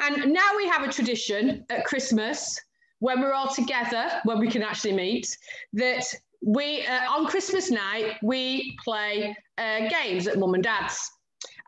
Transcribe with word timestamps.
And 0.00 0.32
now 0.32 0.56
we 0.56 0.66
have 0.68 0.82
a 0.82 0.90
tradition 0.90 1.64
at 1.70 1.84
Christmas 1.84 2.58
when 3.00 3.20
we're 3.20 3.32
all 3.32 3.48
together, 3.48 4.20
when 4.24 4.38
we 4.38 4.48
can 4.48 4.62
actually 4.62 4.92
meet, 4.92 5.36
that 5.74 6.04
we 6.42 6.86
uh, 6.86 7.10
on 7.10 7.26
Christmas 7.26 7.70
night 7.70 8.16
we 8.22 8.76
play 8.82 9.36
uh, 9.58 9.88
games 9.88 10.26
at 10.26 10.38
mum 10.38 10.54
and 10.54 10.62
dad's. 10.62 11.10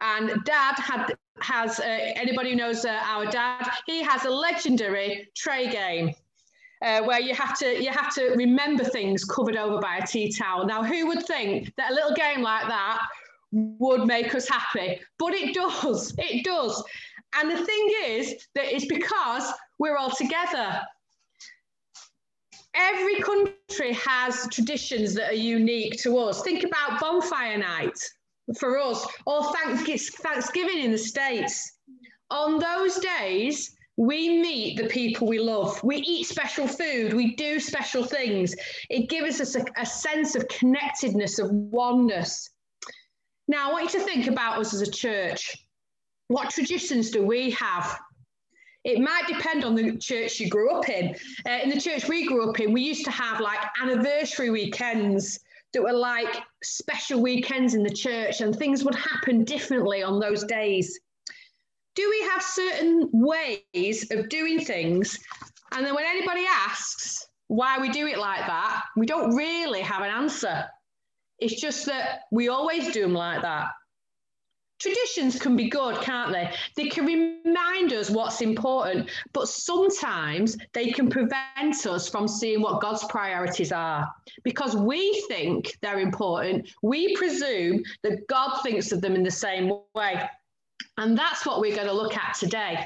And 0.00 0.44
dad 0.44 0.74
had 0.78 1.14
has 1.40 1.80
uh, 1.80 1.84
anybody 1.84 2.50
who 2.50 2.56
knows 2.56 2.84
uh, 2.84 3.00
our 3.04 3.26
dad, 3.26 3.68
he 3.86 4.02
has 4.02 4.24
a 4.24 4.30
legendary 4.30 5.28
tray 5.36 5.70
game. 5.70 6.14
Uh, 6.84 7.00
where 7.04 7.20
you 7.20 7.32
have 7.32 7.56
to 7.56 7.80
you 7.80 7.90
have 7.90 8.12
to 8.12 8.30
remember 8.30 8.82
things 8.82 9.24
covered 9.24 9.56
over 9.56 9.80
by 9.80 9.98
a 9.98 10.06
tea 10.06 10.32
towel. 10.32 10.66
Now, 10.66 10.82
who 10.82 11.06
would 11.06 11.24
think 11.26 11.72
that 11.76 11.92
a 11.92 11.94
little 11.94 12.12
game 12.12 12.42
like 12.42 12.66
that 12.66 13.06
would 13.52 14.04
make 14.04 14.34
us 14.34 14.48
happy? 14.48 14.98
But 15.16 15.32
it 15.32 15.54
does. 15.54 16.12
It 16.18 16.44
does. 16.44 16.82
And 17.34 17.50
the 17.50 17.64
thing 17.64 17.94
is 18.04 18.46
that 18.54 18.74
it's 18.74 18.86
because 18.86 19.52
we're 19.78 19.96
all 19.96 20.10
together. 20.10 20.80
Every 22.74 23.20
country 23.20 23.92
has 23.92 24.48
traditions 24.50 25.14
that 25.14 25.30
are 25.30 25.34
unique 25.34 26.00
to 26.02 26.18
us. 26.18 26.42
Think 26.42 26.64
about 26.64 27.00
bonfire 27.00 27.58
night 27.58 27.98
for 28.58 28.78
us, 28.78 29.06
or 29.26 29.52
Thanksgiving 29.54 30.78
in 30.78 30.90
the 30.90 30.98
States. 30.98 31.72
On 32.30 32.58
those 32.58 32.98
days, 32.98 33.76
we 33.96 34.40
meet 34.40 34.78
the 34.78 34.88
people 34.88 35.26
we 35.26 35.38
love. 35.38 35.82
We 35.84 35.96
eat 35.96 36.26
special 36.26 36.66
food. 36.66 37.12
We 37.12 37.36
do 37.36 37.60
special 37.60 38.04
things. 38.04 38.54
It 38.88 39.10
gives 39.10 39.40
us 39.40 39.54
a, 39.54 39.64
a 39.76 39.84
sense 39.84 40.34
of 40.34 40.48
connectedness, 40.48 41.38
of 41.38 41.50
oneness. 41.50 42.48
Now, 43.48 43.68
I 43.68 43.72
want 43.72 43.92
you 43.92 44.00
to 44.00 44.04
think 44.06 44.28
about 44.28 44.58
us 44.58 44.72
as 44.72 44.80
a 44.80 44.90
church. 44.90 45.56
What 46.32 46.48
traditions 46.48 47.10
do 47.10 47.26
we 47.26 47.50
have? 47.50 48.00
It 48.84 49.00
might 49.00 49.26
depend 49.28 49.64
on 49.64 49.74
the 49.74 49.98
church 49.98 50.40
you 50.40 50.48
grew 50.48 50.70
up 50.70 50.88
in. 50.88 51.14
Uh, 51.46 51.58
in 51.62 51.68
the 51.68 51.78
church 51.78 52.08
we 52.08 52.26
grew 52.26 52.48
up 52.48 52.58
in, 52.58 52.72
we 52.72 52.80
used 52.80 53.04
to 53.04 53.10
have 53.10 53.38
like 53.38 53.58
anniversary 53.82 54.48
weekends 54.48 55.40
that 55.74 55.82
were 55.82 55.92
like 55.92 56.34
special 56.62 57.20
weekends 57.20 57.74
in 57.74 57.82
the 57.82 57.92
church, 57.92 58.40
and 58.40 58.56
things 58.56 58.82
would 58.82 58.94
happen 58.94 59.44
differently 59.44 60.02
on 60.02 60.20
those 60.20 60.44
days. 60.44 60.98
Do 61.94 62.08
we 62.08 62.22
have 62.30 62.42
certain 62.42 63.10
ways 63.12 64.10
of 64.10 64.30
doing 64.30 64.64
things? 64.64 65.18
And 65.72 65.84
then 65.84 65.94
when 65.94 66.04
anybody 66.06 66.46
asks 66.48 67.26
why 67.48 67.76
we 67.78 67.90
do 67.90 68.06
it 68.06 68.16
like 68.18 68.46
that, 68.46 68.84
we 68.96 69.04
don't 69.04 69.36
really 69.36 69.82
have 69.82 70.00
an 70.00 70.10
answer. 70.10 70.64
It's 71.40 71.60
just 71.60 71.84
that 71.86 72.20
we 72.30 72.48
always 72.48 72.90
do 72.90 73.02
them 73.02 73.12
like 73.12 73.42
that. 73.42 73.68
Traditions 74.82 75.38
can 75.38 75.54
be 75.54 75.68
good, 75.68 76.00
can't 76.00 76.32
they? 76.32 76.52
They 76.74 76.88
can 76.88 77.06
remind 77.06 77.92
us 77.92 78.10
what's 78.10 78.40
important, 78.40 79.08
but 79.32 79.48
sometimes 79.48 80.56
they 80.72 80.90
can 80.90 81.08
prevent 81.08 81.86
us 81.86 82.08
from 82.08 82.26
seeing 82.26 82.60
what 82.62 82.80
God's 82.80 83.04
priorities 83.04 83.70
are. 83.70 84.12
Because 84.42 84.74
we 84.74 85.24
think 85.28 85.78
they're 85.82 86.00
important, 86.00 86.68
we 86.82 87.14
presume 87.14 87.84
that 88.02 88.26
God 88.26 88.60
thinks 88.64 88.90
of 88.90 89.00
them 89.00 89.14
in 89.14 89.22
the 89.22 89.30
same 89.30 89.72
way. 89.94 90.28
And 90.98 91.16
that's 91.16 91.46
what 91.46 91.60
we're 91.60 91.76
going 91.76 91.86
to 91.86 91.92
look 91.92 92.16
at 92.16 92.34
today. 92.34 92.84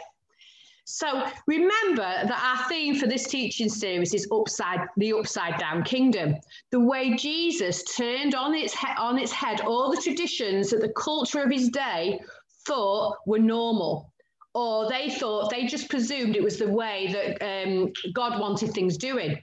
So 0.89 1.27
remember 1.49 1.97
that 1.97 2.31
our 2.31 2.69
theme 2.69 2.95
for 2.95 3.09
this 3.09 3.27
teaching 3.27 3.69
series 3.69 4.15
is 4.15 4.29
upside 4.31 4.87
the 4.97 5.15
upside 5.15 5.59
down 5.59 5.83
kingdom. 5.83 6.37
The 6.71 6.79
way 6.79 7.17
Jesus 7.17 7.83
turned 7.83 8.37
on 8.37 8.55
its 8.55 8.73
he- 8.73 8.87
on 8.97 9.19
its 9.19 9.33
head 9.33 9.63
all 9.63 9.91
the 9.91 10.01
traditions 10.01 10.71
that 10.71 10.81
the 10.81 10.93
culture 10.93 11.43
of 11.43 11.51
his 11.51 11.71
day 11.71 12.21
thought 12.67 13.17
were 13.27 13.41
normal. 13.41 14.13
Or 14.55 14.89
they 14.89 15.11
thought 15.11 15.51
they 15.51 15.67
just 15.67 15.91
presumed 15.91 16.37
it 16.37 16.43
was 16.43 16.57
the 16.57 16.69
way 16.69 17.09
that 17.13 17.43
um, 17.45 17.93
God 18.13 18.41
wanted 18.41 18.73
things 18.73 18.97
doing. 18.97 19.43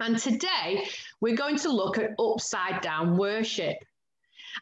And 0.00 0.18
today 0.18 0.88
we're 1.20 1.36
going 1.36 1.58
to 1.58 1.68
look 1.68 1.98
at 1.98 2.12
upside 2.18 2.80
down 2.80 3.18
worship. 3.18 3.76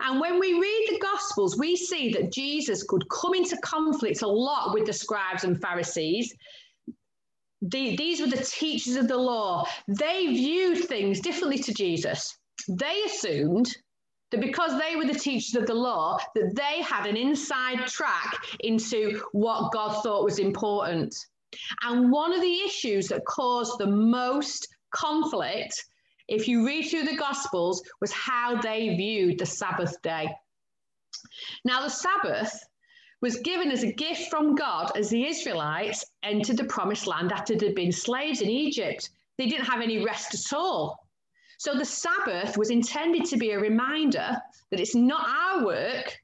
And 0.00 0.20
when 0.20 0.38
we 0.38 0.54
read 0.54 0.88
the 0.90 0.98
Gospels, 0.98 1.58
we 1.58 1.76
see 1.76 2.12
that 2.12 2.32
Jesus 2.32 2.82
could 2.82 3.08
come 3.08 3.34
into 3.34 3.56
conflict 3.58 4.22
a 4.22 4.28
lot 4.28 4.74
with 4.74 4.86
the 4.86 4.92
scribes 4.92 5.44
and 5.44 5.60
Pharisees. 5.60 6.34
The, 7.62 7.96
these 7.96 8.20
were 8.20 8.26
the 8.26 8.44
teachers 8.44 8.96
of 8.96 9.08
the 9.08 9.16
law. 9.16 9.66
They 9.86 10.26
viewed 10.28 10.78
things 10.78 11.20
differently 11.20 11.58
to 11.58 11.74
Jesus. 11.74 12.36
They 12.68 13.02
assumed 13.06 13.76
that 14.30 14.40
because 14.40 14.78
they 14.80 14.96
were 14.96 15.04
the 15.04 15.18
teachers 15.18 15.54
of 15.54 15.66
the 15.66 15.74
law, 15.74 16.18
that 16.34 16.56
they 16.56 16.82
had 16.82 17.06
an 17.06 17.16
inside 17.16 17.86
track 17.86 18.38
into 18.60 19.22
what 19.32 19.72
God 19.72 20.02
thought 20.02 20.24
was 20.24 20.38
important. 20.38 21.14
And 21.82 22.10
one 22.10 22.32
of 22.32 22.40
the 22.40 22.60
issues 22.62 23.08
that 23.08 23.24
caused 23.26 23.78
the 23.78 23.86
most 23.86 24.66
conflict 24.90 25.84
if 26.32 26.48
you 26.48 26.66
read 26.66 26.84
through 26.84 27.04
the 27.04 27.16
Gospels, 27.16 27.82
was 28.00 28.10
how 28.10 28.58
they 28.60 28.96
viewed 28.96 29.38
the 29.38 29.44
Sabbath 29.46 30.00
day. 30.00 30.28
Now, 31.64 31.82
the 31.82 31.90
Sabbath 31.90 32.58
was 33.20 33.36
given 33.40 33.70
as 33.70 33.82
a 33.84 33.92
gift 33.92 34.30
from 34.30 34.54
God 34.54 34.96
as 34.96 35.10
the 35.10 35.26
Israelites 35.26 36.04
entered 36.22 36.56
the 36.56 36.64
promised 36.64 37.06
land 37.06 37.32
after 37.32 37.54
they'd 37.54 37.74
been 37.74 37.92
slaves 37.92 38.40
in 38.40 38.48
Egypt. 38.48 39.10
They 39.36 39.46
didn't 39.46 39.66
have 39.66 39.82
any 39.82 40.02
rest 40.02 40.34
at 40.34 40.56
all. 40.56 41.06
So 41.58 41.74
the 41.74 41.84
Sabbath 41.84 42.56
was 42.56 42.70
intended 42.70 43.26
to 43.26 43.36
be 43.36 43.50
a 43.50 43.60
reminder 43.60 44.36
that 44.70 44.80
it's 44.80 44.94
not 44.94 45.28
our 45.28 45.66
work 45.66 46.18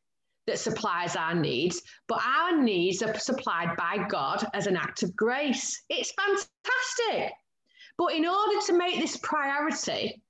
that 0.46 0.58
supplies 0.58 1.16
our 1.16 1.34
needs, 1.34 1.82
but 2.08 2.20
our 2.26 2.56
needs 2.60 3.02
are 3.02 3.16
supplied 3.18 3.76
by 3.76 4.06
God 4.08 4.44
as 4.54 4.66
an 4.66 4.76
act 4.76 5.02
of 5.02 5.14
grace. 5.14 5.82
It's 5.90 6.12
fantastic. 6.12 7.34
But 7.98 8.14
in 8.14 8.24
order 8.26 8.60
to 8.66 8.72
make 8.72 9.00
this 9.00 9.16
priority, 9.18 10.22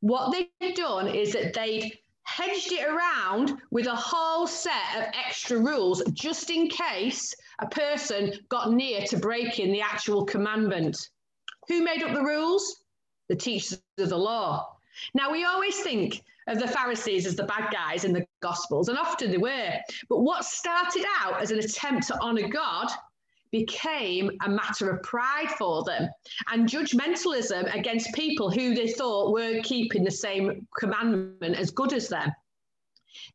what 0.00 0.36
they've 0.60 0.74
done 0.74 1.08
is 1.08 1.32
that 1.32 1.54
they've 1.54 1.90
hedged 2.24 2.72
it 2.72 2.86
around 2.86 3.60
with 3.70 3.86
a 3.86 3.94
whole 3.94 4.46
set 4.46 4.96
of 4.98 5.04
extra 5.26 5.58
rules 5.58 6.02
just 6.12 6.50
in 6.50 6.68
case 6.68 7.34
a 7.60 7.66
person 7.68 8.32
got 8.48 8.72
near 8.72 9.06
to 9.06 9.16
breaking 9.16 9.72
the 9.72 9.80
actual 9.80 10.24
commandment. 10.24 11.08
Who 11.68 11.84
made 11.84 12.02
up 12.02 12.12
the 12.12 12.22
rules? 12.22 12.82
The 13.28 13.36
teachers 13.36 13.80
of 13.98 14.08
the 14.08 14.18
law. 14.18 14.76
Now, 15.14 15.30
we 15.30 15.44
always 15.44 15.80
think 15.80 16.22
of 16.46 16.58
the 16.58 16.68
Pharisees 16.68 17.26
as 17.26 17.36
the 17.36 17.44
bad 17.44 17.72
guys 17.72 18.04
in 18.04 18.12
the 18.12 18.26
Gospels, 18.40 18.88
and 18.88 18.98
often 18.98 19.30
they 19.30 19.38
were. 19.38 19.78
But 20.08 20.20
what 20.20 20.44
started 20.44 21.04
out 21.20 21.40
as 21.40 21.50
an 21.50 21.58
attempt 21.58 22.08
to 22.08 22.18
honor 22.20 22.48
God 22.48 22.88
became 23.54 24.32
a 24.44 24.48
matter 24.48 24.90
of 24.90 25.00
pride 25.04 25.48
for 25.56 25.84
them 25.84 26.08
and 26.50 26.68
judgmentalism 26.68 27.72
against 27.72 28.12
people 28.12 28.50
who 28.50 28.74
they 28.74 28.88
thought 28.88 29.32
were 29.32 29.60
keeping 29.62 30.02
the 30.02 30.10
same 30.10 30.66
commandment 30.76 31.56
as 31.56 31.70
good 31.70 31.92
as 31.92 32.08
them. 32.08 32.28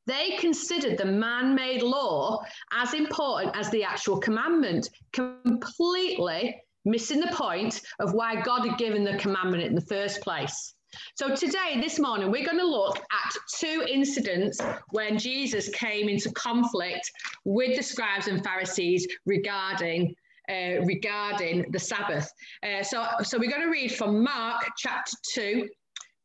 They 0.07 0.35
considered 0.37 0.97
the 0.97 1.05
man 1.05 1.55
made 1.55 1.81
law 1.81 2.43
as 2.73 2.93
important 2.93 3.55
as 3.55 3.69
the 3.69 3.85
actual 3.85 4.19
commandment, 4.19 4.89
completely 5.13 6.61
missing 6.83 7.21
the 7.21 7.31
point 7.31 7.79
of 7.99 8.13
why 8.13 8.41
God 8.41 8.67
had 8.67 8.77
given 8.77 9.05
the 9.05 9.17
commandment 9.17 9.63
in 9.63 9.73
the 9.73 9.89
first 9.95 10.21
place. 10.21 10.75
So, 11.15 11.35
today, 11.35 11.79
this 11.81 11.99
morning, 11.99 12.31
we're 12.31 12.45
going 12.45 12.59
to 12.59 12.65
look 12.65 12.97
at 12.97 13.33
two 13.57 13.85
incidents 13.87 14.59
when 14.89 15.17
Jesus 15.17 15.69
came 15.69 16.09
into 16.09 16.31
conflict 16.31 17.11
with 17.45 17.75
the 17.77 17.83
scribes 17.83 18.27
and 18.27 18.43
Pharisees 18.43 19.07
regarding. 19.25 20.15
Uh, 20.49 20.81
regarding 20.85 21.69
the 21.69 21.77
Sabbath. 21.77 22.33
Uh, 22.63 22.81
so, 22.81 23.05
so 23.21 23.37
we're 23.37 23.51
going 23.51 23.61
to 23.61 23.69
read 23.69 23.93
from 23.93 24.23
Mark 24.23 24.63
chapter 24.79 25.15
2, 25.35 25.69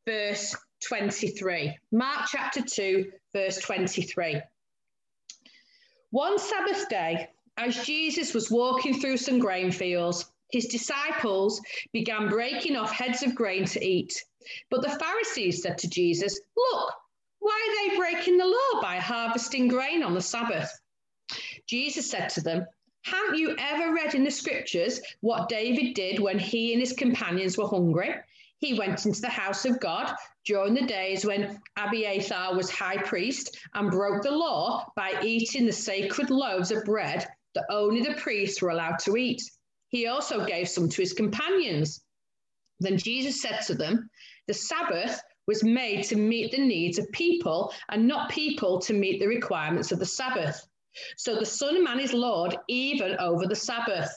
verse 0.08 0.56
23. 0.88 1.76
Mark 1.92 2.20
chapter 2.30 2.62
2, 2.62 3.12
verse 3.34 3.58
23. 3.58 4.40
One 6.10 6.38
Sabbath 6.38 6.88
day, 6.88 7.28
as 7.58 7.84
Jesus 7.84 8.32
was 8.32 8.50
walking 8.50 8.98
through 8.98 9.18
some 9.18 9.38
grain 9.38 9.70
fields, 9.70 10.24
his 10.52 10.66
disciples 10.66 11.60
began 11.92 12.28
breaking 12.28 12.76
off 12.76 12.92
heads 12.92 13.22
of 13.22 13.34
grain 13.34 13.64
to 13.66 13.84
eat. 13.84 14.24
But 14.70 14.82
the 14.82 14.98
Pharisees 14.98 15.62
said 15.62 15.78
to 15.78 15.88
Jesus, 15.88 16.40
Look, 16.56 16.92
why 17.38 17.52
are 17.52 17.90
they 17.90 17.96
breaking 17.96 18.38
the 18.38 18.46
law 18.46 18.80
by 18.80 18.96
harvesting 18.96 19.68
grain 19.68 20.02
on 20.02 20.14
the 20.14 20.22
Sabbath? 20.22 20.70
Jesus 21.66 22.10
said 22.10 22.28
to 22.30 22.40
them, 22.40 22.66
Haven't 23.02 23.38
you 23.38 23.56
ever 23.58 23.92
read 23.92 24.14
in 24.14 24.24
the 24.24 24.30
scriptures 24.30 25.00
what 25.20 25.48
David 25.48 25.94
did 25.94 26.20
when 26.20 26.38
he 26.38 26.72
and 26.72 26.80
his 26.80 26.92
companions 26.92 27.58
were 27.58 27.68
hungry? 27.68 28.14
He 28.58 28.78
went 28.78 29.04
into 29.04 29.20
the 29.20 29.28
house 29.28 29.64
of 29.64 29.80
God 29.80 30.14
during 30.44 30.74
the 30.74 30.86
days 30.86 31.24
when 31.24 31.60
Abiathar 31.76 32.54
was 32.54 32.70
high 32.70 32.98
priest 32.98 33.58
and 33.74 33.90
broke 33.90 34.22
the 34.22 34.30
law 34.30 34.90
by 34.96 35.20
eating 35.22 35.66
the 35.66 35.72
sacred 35.72 36.30
loaves 36.30 36.70
of 36.70 36.84
bread 36.84 37.26
that 37.54 37.66
only 37.70 38.02
the 38.02 38.14
priests 38.14 38.62
were 38.62 38.70
allowed 38.70 38.98
to 39.00 39.16
eat. 39.16 39.42
He 39.88 40.06
also 40.06 40.44
gave 40.44 40.68
some 40.68 40.88
to 40.88 41.02
his 41.02 41.12
companions. 41.12 42.03
Then 42.80 42.98
Jesus 42.98 43.40
said 43.40 43.60
to 43.66 43.74
them, 43.74 44.10
the 44.46 44.54
Sabbath 44.54 45.20
was 45.46 45.62
made 45.62 46.04
to 46.04 46.16
meet 46.16 46.52
the 46.52 46.58
needs 46.58 46.98
of 46.98 47.10
people 47.12 47.72
and 47.90 48.06
not 48.06 48.30
people 48.30 48.78
to 48.80 48.92
meet 48.92 49.20
the 49.20 49.26
requirements 49.26 49.92
of 49.92 49.98
the 49.98 50.06
Sabbath. 50.06 50.66
So 51.16 51.34
the 51.34 51.46
Son 51.46 51.76
of 51.76 51.82
Man 51.82 52.00
is 52.00 52.12
Lord 52.12 52.56
even 52.68 53.16
over 53.18 53.46
the 53.46 53.56
Sabbath. 53.56 54.10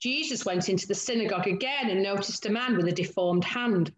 Jesus 0.00 0.44
went 0.44 0.68
into 0.68 0.86
the 0.86 0.94
synagogue 0.94 1.46
again 1.46 1.90
and 1.90 2.02
noticed 2.02 2.46
a 2.46 2.50
man 2.50 2.76
with 2.76 2.88
a 2.88 2.92
deformed 2.92 3.44
hand. 3.44 3.92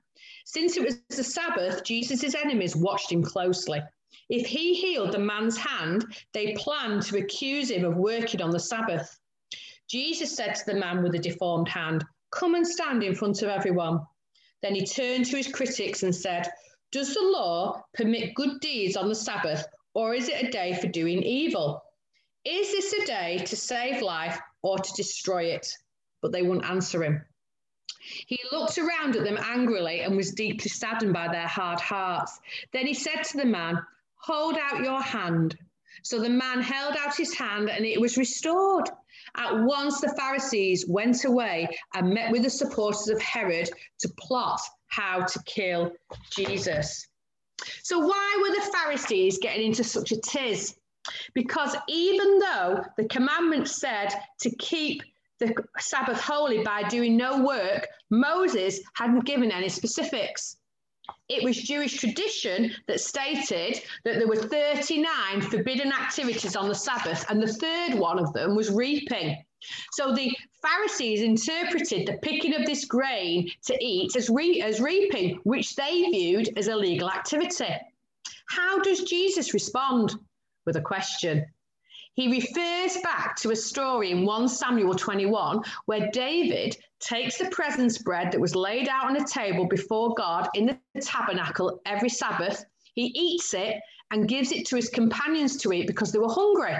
Since 0.44 0.76
it 0.76 0.84
was 0.84 0.98
the 1.08 1.24
Sabbath, 1.24 1.84
Jesus' 1.84 2.34
enemies 2.34 2.76
watched 2.76 3.10
him 3.10 3.22
closely. 3.22 3.80
If 4.28 4.46
he 4.46 4.74
healed 4.74 5.12
the 5.12 5.18
man's 5.18 5.56
hand, 5.56 6.04
they 6.32 6.54
planned 6.54 7.02
to 7.02 7.18
accuse 7.18 7.70
him 7.70 7.84
of 7.84 7.96
working 7.96 8.42
on 8.42 8.50
the 8.50 8.60
Sabbath. 8.60 9.18
Jesus 9.88 10.34
said 10.34 10.54
to 10.54 10.66
the 10.66 10.74
man 10.74 11.02
with 11.02 11.12
the 11.12 11.18
deformed 11.18 11.68
hand, 11.68 12.04
Come 12.34 12.56
and 12.56 12.66
stand 12.66 13.02
in 13.02 13.14
front 13.14 13.42
of 13.42 13.48
everyone. 13.48 14.00
Then 14.62 14.74
he 14.74 14.84
turned 14.84 15.26
to 15.26 15.36
his 15.36 15.48
critics 15.48 16.02
and 16.02 16.14
said, 16.14 16.50
Does 16.90 17.14
the 17.14 17.22
law 17.22 17.84
permit 17.94 18.34
good 18.34 18.60
deeds 18.60 18.96
on 18.96 19.08
the 19.08 19.14
Sabbath, 19.14 19.64
or 19.94 20.14
is 20.14 20.28
it 20.28 20.42
a 20.42 20.50
day 20.50 20.74
for 20.80 20.88
doing 20.88 21.22
evil? 21.22 21.82
Is 22.44 22.72
this 22.72 22.92
a 22.92 23.06
day 23.06 23.38
to 23.46 23.56
save 23.56 24.02
life 24.02 24.38
or 24.62 24.78
to 24.78 24.92
destroy 24.94 25.44
it? 25.44 25.72
But 26.22 26.32
they 26.32 26.42
wouldn't 26.42 26.68
answer 26.68 27.04
him. 27.04 27.24
He 28.00 28.38
looked 28.52 28.78
around 28.78 29.16
at 29.16 29.24
them 29.24 29.38
angrily 29.40 30.00
and 30.00 30.16
was 30.16 30.32
deeply 30.32 30.68
saddened 30.68 31.12
by 31.12 31.28
their 31.28 31.46
hard 31.46 31.80
hearts. 31.80 32.38
Then 32.72 32.86
he 32.86 32.94
said 32.94 33.22
to 33.24 33.38
the 33.38 33.46
man, 33.46 33.78
Hold 34.16 34.56
out 34.58 34.82
your 34.82 35.00
hand. 35.00 35.56
So 36.02 36.18
the 36.18 36.30
man 36.30 36.60
held 36.60 36.96
out 36.96 37.16
his 37.16 37.34
hand 37.34 37.70
and 37.70 37.84
it 37.84 38.00
was 38.00 38.16
restored. 38.16 38.90
At 39.36 39.62
once 39.62 40.00
the 40.00 40.14
Pharisees 40.16 40.86
went 40.86 41.24
away 41.24 41.68
and 41.94 42.12
met 42.12 42.30
with 42.30 42.42
the 42.42 42.50
supporters 42.50 43.08
of 43.08 43.20
Herod 43.20 43.70
to 44.00 44.08
plot 44.18 44.60
how 44.88 45.24
to 45.24 45.42
kill 45.44 45.92
Jesus. 46.30 47.06
So, 47.82 47.98
why 47.98 48.42
were 48.42 48.54
the 48.54 48.72
Pharisees 48.72 49.38
getting 49.38 49.68
into 49.68 49.84
such 49.84 50.12
a 50.12 50.20
tiz? 50.20 50.74
Because 51.34 51.76
even 51.88 52.38
though 52.38 52.84
the 52.96 53.06
commandment 53.08 53.68
said 53.68 54.08
to 54.40 54.50
keep 54.56 55.02
the 55.38 55.54
Sabbath 55.78 56.20
holy 56.20 56.62
by 56.62 56.82
doing 56.88 57.16
no 57.16 57.42
work, 57.42 57.86
Moses 58.10 58.80
hadn't 58.94 59.24
given 59.24 59.50
any 59.50 59.68
specifics. 59.68 60.56
It 61.28 61.42
was 61.42 61.56
Jewish 61.56 61.98
tradition 61.98 62.72
that 62.86 63.00
stated 63.00 63.82
that 64.04 64.18
there 64.18 64.28
were 64.28 64.36
39 64.36 65.40
forbidden 65.42 65.92
activities 65.92 66.56
on 66.56 66.68
the 66.68 66.74
Sabbath, 66.74 67.24
and 67.30 67.42
the 67.42 67.52
third 67.52 67.94
one 67.94 68.18
of 68.18 68.32
them 68.32 68.54
was 68.54 68.70
reaping. 68.70 69.42
So 69.92 70.14
the 70.14 70.30
Pharisees 70.62 71.22
interpreted 71.22 72.06
the 72.06 72.18
picking 72.22 72.54
of 72.54 72.66
this 72.66 72.84
grain 72.84 73.50
to 73.64 73.76
eat 73.82 74.14
as, 74.16 74.28
re- 74.28 74.60
as 74.60 74.80
reaping, 74.80 75.40
which 75.44 75.74
they 75.76 76.04
viewed 76.10 76.56
as 76.58 76.68
a 76.68 76.76
legal 76.76 77.10
activity. 77.10 77.74
How 78.46 78.78
does 78.80 79.02
Jesus 79.04 79.54
respond? 79.54 80.14
With 80.66 80.76
a 80.76 80.82
question. 80.82 81.44
He 82.14 82.28
refers 82.28 83.02
back 83.02 83.34
to 83.38 83.50
a 83.50 83.56
story 83.56 84.12
in 84.12 84.24
1 84.24 84.48
Samuel 84.48 84.94
21 84.94 85.62
where 85.86 86.10
David 86.12 86.76
takes 87.00 87.38
the 87.38 87.50
presence 87.50 87.98
bread 87.98 88.30
that 88.30 88.40
was 88.40 88.54
laid 88.54 88.88
out 88.88 89.06
on 89.06 89.16
a 89.16 89.26
table 89.26 89.66
before 89.66 90.14
God 90.14 90.48
in 90.54 90.78
the 90.94 91.00
tabernacle 91.00 91.80
every 91.84 92.08
Sabbath. 92.08 92.64
He 92.94 93.06
eats 93.06 93.52
it 93.52 93.80
and 94.12 94.28
gives 94.28 94.52
it 94.52 94.64
to 94.66 94.76
his 94.76 94.88
companions 94.88 95.56
to 95.58 95.72
eat 95.72 95.88
because 95.88 96.12
they 96.12 96.20
were 96.20 96.32
hungry. 96.32 96.76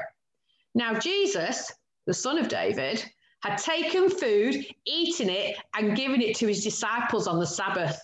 Now, 0.77 1.01
Jesus, 1.01 1.73
the 2.07 2.15
son 2.15 2.39
of 2.39 2.47
David, 2.47 3.05
had 3.43 3.59
taken 3.59 4.09
food, 4.09 4.65
eaten 4.87 5.29
it, 5.29 5.57
and 5.75 5.97
given 5.97 6.23
it 6.23 6.37
to 6.37 6.47
his 6.47 6.63
disciples 6.63 7.27
on 7.27 7.41
the 7.41 7.47
Sabbath. 7.47 8.01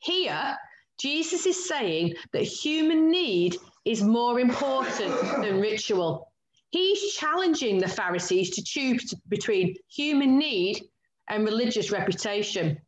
Here, 0.00 0.56
Jesus 1.00 1.46
is 1.46 1.66
saying 1.66 2.14
that 2.32 2.42
human 2.42 3.10
need 3.10 3.56
is 3.86 4.02
more 4.02 4.38
important 4.38 5.18
than 5.40 5.60
ritual. 5.60 6.27
He's 6.70 7.14
challenging 7.14 7.78
the 7.78 7.88
Pharisees 7.88 8.50
to 8.50 8.62
choose 8.62 9.14
between 9.28 9.74
human 9.88 10.38
need 10.38 10.82
and 11.28 11.44
religious 11.44 11.90
reputation. 11.90 12.78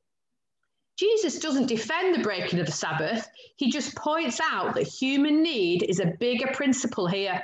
Jesus 0.98 1.38
doesn't 1.38 1.66
defend 1.66 2.14
the 2.14 2.22
breaking 2.22 2.60
of 2.60 2.66
the 2.66 2.72
Sabbath, 2.72 3.26
he 3.56 3.70
just 3.70 3.96
points 3.96 4.38
out 4.42 4.74
that 4.74 4.86
human 4.86 5.42
need 5.42 5.82
is 5.82 5.98
a 5.98 6.12
bigger 6.20 6.48
principle 6.48 7.06
here. 7.06 7.42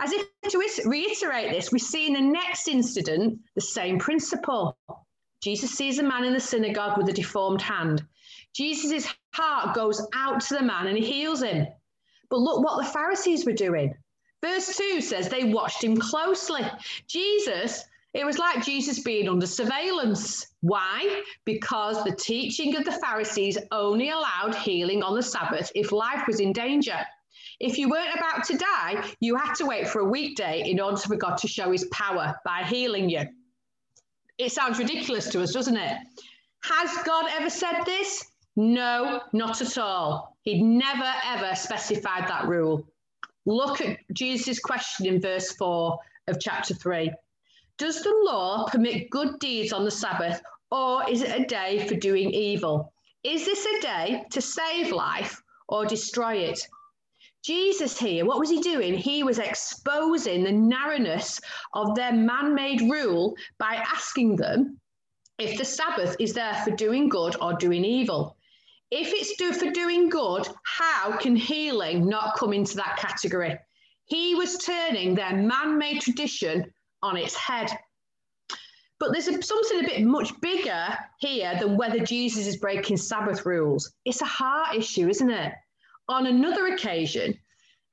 As 0.00 0.12
if 0.12 0.26
to 0.50 0.58
reiterate 0.84 1.50
this, 1.50 1.72
we 1.72 1.78
see 1.78 2.08
in 2.08 2.12
the 2.12 2.20
next 2.20 2.68
incident 2.68 3.38
the 3.54 3.60
same 3.60 3.98
principle. 3.98 4.76
Jesus 5.40 5.70
sees 5.70 5.98
a 5.98 6.02
man 6.02 6.24
in 6.24 6.34
the 6.34 6.40
synagogue 6.40 6.98
with 6.98 7.08
a 7.08 7.12
deformed 7.12 7.62
hand. 7.62 8.04
Jesus' 8.54 9.08
heart 9.32 9.74
goes 9.74 10.06
out 10.14 10.40
to 10.40 10.54
the 10.54 10.62
man 10.62 10.86
and 10.86 10.98
he 10.98 11.04
heals 11.04 11.42
him. 11.42 11.66
But 12.28 12.40
look 12.40 12.62
what 12.62 12.82
the 12.82 12.90
Pharisees 12.90 13.46
were 13.46 13.52
doing. 13.52 13.94
Verse 14.44 14.76
2 14.76 15.00
says 15.00 15.30
they 15.30 15.44
watched 15.44 15.82
him 15.82 15.96
closely. 15.96 16.60
Jesus, 17.08 17.82
it 18.12 18.26
was 18.26 18.36
like 18.38 18.62
Jesus 18.62 18.98
being 18.98 19.26
under 19.26 19.46
surveillance. 19.46 20.48
Why? 20.60 21.22
Because 21.46 22.04
the 22.04 22.14
teaching 22.14 22.76
of 22.76 22.84
the 22.84 22.92
Pharisees 22.92 23.56
only 23.72 24.10
allowed 24.10 24.54
healing 24.54 25.02
on 25.02 25.14
the 25.14 25.22
Sabbath 25.22 25.72
if 25.74 25.92
life 25.92 26.24
was 26.26 26.40
in 26.40 26.52
danger. 26.52 26.98
If 27.58 27.78
you 27.78 27.88
weren't 27.88 28.14
about 28.14 28.44
to 28.44 28.58
die, 28.58 29.08
you 29.20 29.34
had 29.36 29.54
to 29.54 29.64
wait 29.64 29.88
for 29.88 30.00
a 30.00 30.04
weekday 30.04 30.68
in 30.68 30.78
order 30.78 30.98
for 30.98 31.16
God 31.16 31.38
to 31.38 31.48
show 31.48 31.72
his 31.72 31.86
power 31.86 32.38
by 32.44 32.64
healing 32.64 33.08
you. 33.08 33.22
It 34.36 34.52
sounds 34.52 34.78
ridiculous 34.78 35.30
to 35.30 35.42
us, 35.42 35.52
doesn't 35.52 35.76
it? 35.78 35.96
Has 36.64 36.90
God 37.06 37.30
ever 37.30 37.48
said 37.48 37.84
this? 37.86 38.26
No, 38.56 39.22
not 39.32 39.62
at 39.62 39.78
all. 39.78 40.36
He'd 40.42 40.62
never, 40.62 41.10
ever 41.24 41.54
specified 41.54 42.28
that 42.28 42.46
rule. 42.46 42.86
Look 43.46 43.80
at 43.80 43.98
Jesus' 44.12 44.58
question 44.58 45.06
in 45.06 45.20
verse 45.20 45.52
4 45.52 45.98
of 46.28 46.40
chapter 46.40 46.74
3. 46.74 47.12
Does 47.76 48.02
the 48.02 48.14
law 48.24 48.66
permit 48.68 49.10
good 49.10 49.38
deeds 49.38 49.72
on 49.72 49.84
the 49.84 49.90
Sabbath, 49.90 50.40
or 50.70 51.08
is 51.10 51.22
it 51.22 51.40
a 51.40 51.44
day 51.44 51.86
for 51.86 51.94
doing 51.94 52.30
evil? 52.30 52.92
Is 53.22 53.44
this 53.44 53.66
a 53.66 53.80
day 53.80 54.24
to 54.30 54.40
save 54.40 54.92
life 54.92 55.42
or 55.68 55.84
destroy 55.84 56.36
it? 56.36 56.66
Jesus 57.42 57.98
here, 57.98 58.24
what 58.24 58.38
was 58.38 58.48
he 58.48 58.60
doing? 58.60 58.96
He 58.96 59.22
was 59.22 59.38
exposing 59.38 60.44
the 60.44 60.52
narrowness 60.52 61.40
of 61.74 61.94
their 61.94 62.12
man 62.12 62.54
made 62.54 62.80
rule 62.80 63.36
by 63.58 63.74
asking 63.74 64.36
them 64.36 64.80
if 65.38 65.58
the 65.58 65.64
Sabbath 65.64 66.16
is 66.18 66.32
there 66.32 66.54
for 66.64 66.70
doing 66.70 67.10
good 67.10 67.36
or 67.42 67.52
doing 67.54 67.84
evil. 67.84 68.33
If 68.96 69.12
it's 69.12 69.34
do 69.34 69.52
for 69.52 69.72
doing 69.72 70.08
good, 70.08 70.46
how 70.62 71.16
can 71.16 71.34
healing 71.34 72.08
not 72.08 72.36
come 72.36 72.52
into 72.52 72.76
that 72.76 72.96
category? 72.96 73.58
He 74.04 74.36
was 74.36 74.58
turning 74.58 75.16
their 75.16 75.36
man 75.36 75.78
made 75.78 76.00
tradition 76.00 76.72
on 77.02 77.16
its 77.16 77.34
head. 77.34 77.76
But 79.00 79.10
there's 79.10 79.26
a, 79.26 79.42
something 79.42 79.80
a 79.80 79.88
bit 79.88 80.02
much 80.04 80.40
bigger 80.40 80.96
here 81.18 81.58
than 81.58 81.76
whether 81.76 82.04
Jesus 82.04 82.46
is 82.46 82.58
breaking 82.58 82.98
Sabbath 82.98 83.44
rules. 83.44 83.90
It's 84.04 84.22
a 84.22 84.26
heart 84.26 84.76
issue, 84.76 85.08
isn't 85.08 85.28
it? 85.28 85.52
On 86.08 86.26
another 86.26 86.68
occasion, 86.68 87.36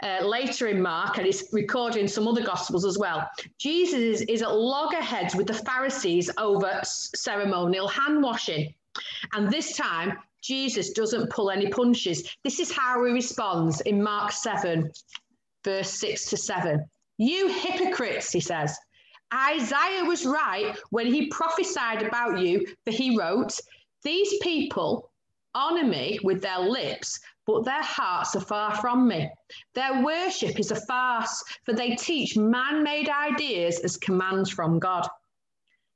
uh, 0.04 0.24
later 0.24 0.68
in 0.68 0.80
Mark, 0.84 1.18
and 1.18 1.26
it's 1.26 1.52
recorded 1.52 2.00
in 2.00 2.08
some 2.08 2.28
other 2.28 2.44
Gospels 2.44 2.86
as 2.86 3.00
well, 3.00 3.28
Jesus 3.58 4.00
is, 4.00 4.22
is 4.30 4.44
at 4.44 4.54
loggerheads 4.54 5.34
with 5.34 5.48
the 5.48 5.56
Pharisees 5.56 6.30
over 6.38 6.80
ceremonial 6.84 7.88
hand 7.88 8.22
washing. 8.22 8.72
And 9.34 9.50
this 9.52 9.76
time, 9.76 10.20
Jesus 10.42 10.92
doesn't 10.92 11.30
pull 11.30 11.52
any 11.52 11.68
punches. 11.68 12.36
This 12.44 12.60
is 12.60 12.72
how 12.72 13.04
he 13.06 13.12
responds 13.12 13.82
in 13.82 14.02
Mark 14.02 14.32
7, 14.32 14.92
verse 15.64 15.92
6 15.92 16.26
to 16.32 16.38
7. 16.38 16.86
You 17.18 17.48
hypocrites, 17.48 18.32
he 18.32 18.40
says. 18.40 18.78
Isaiah 19.34 20.04
was 20.04 20.26
right 20.26 20.76
when 20.90 21.06
he 21.06 21.28
prophesied 21.28 22.04
about 22.04 22.40
you, 22.40 22.66
for 22.84 22.92
he 22.92 23.18
wrote, 23.18 23.58
These 24.04 24.38
people 24.42 25.12
honor 25.54 25.86
me 25.86 26.20
with 26.24 26.42
their 26.42 26.60
lips, 26.60 27.20
but 27.46 27.64
their 27.64 27.84
hearts 27.84 28.36
are 28.36 28.42
far 28.42 28.76
from 28.78 29.08
me. 29.08 29.30
Their 29.74 30.04
worship 30.04 30.60
is 30.60 30.72
a 30.72 30.86
farce, 30.86 31.44
for 31.66 31.74
they 31.74 31.96
teach 31.96 32.38
man 32.38 32.84
made 32.84 33.10
ideas 33.10 33.80
as 33.80 33.98
commands 33.98 34.50
from 34.50 34.80
God. 34.80 35.08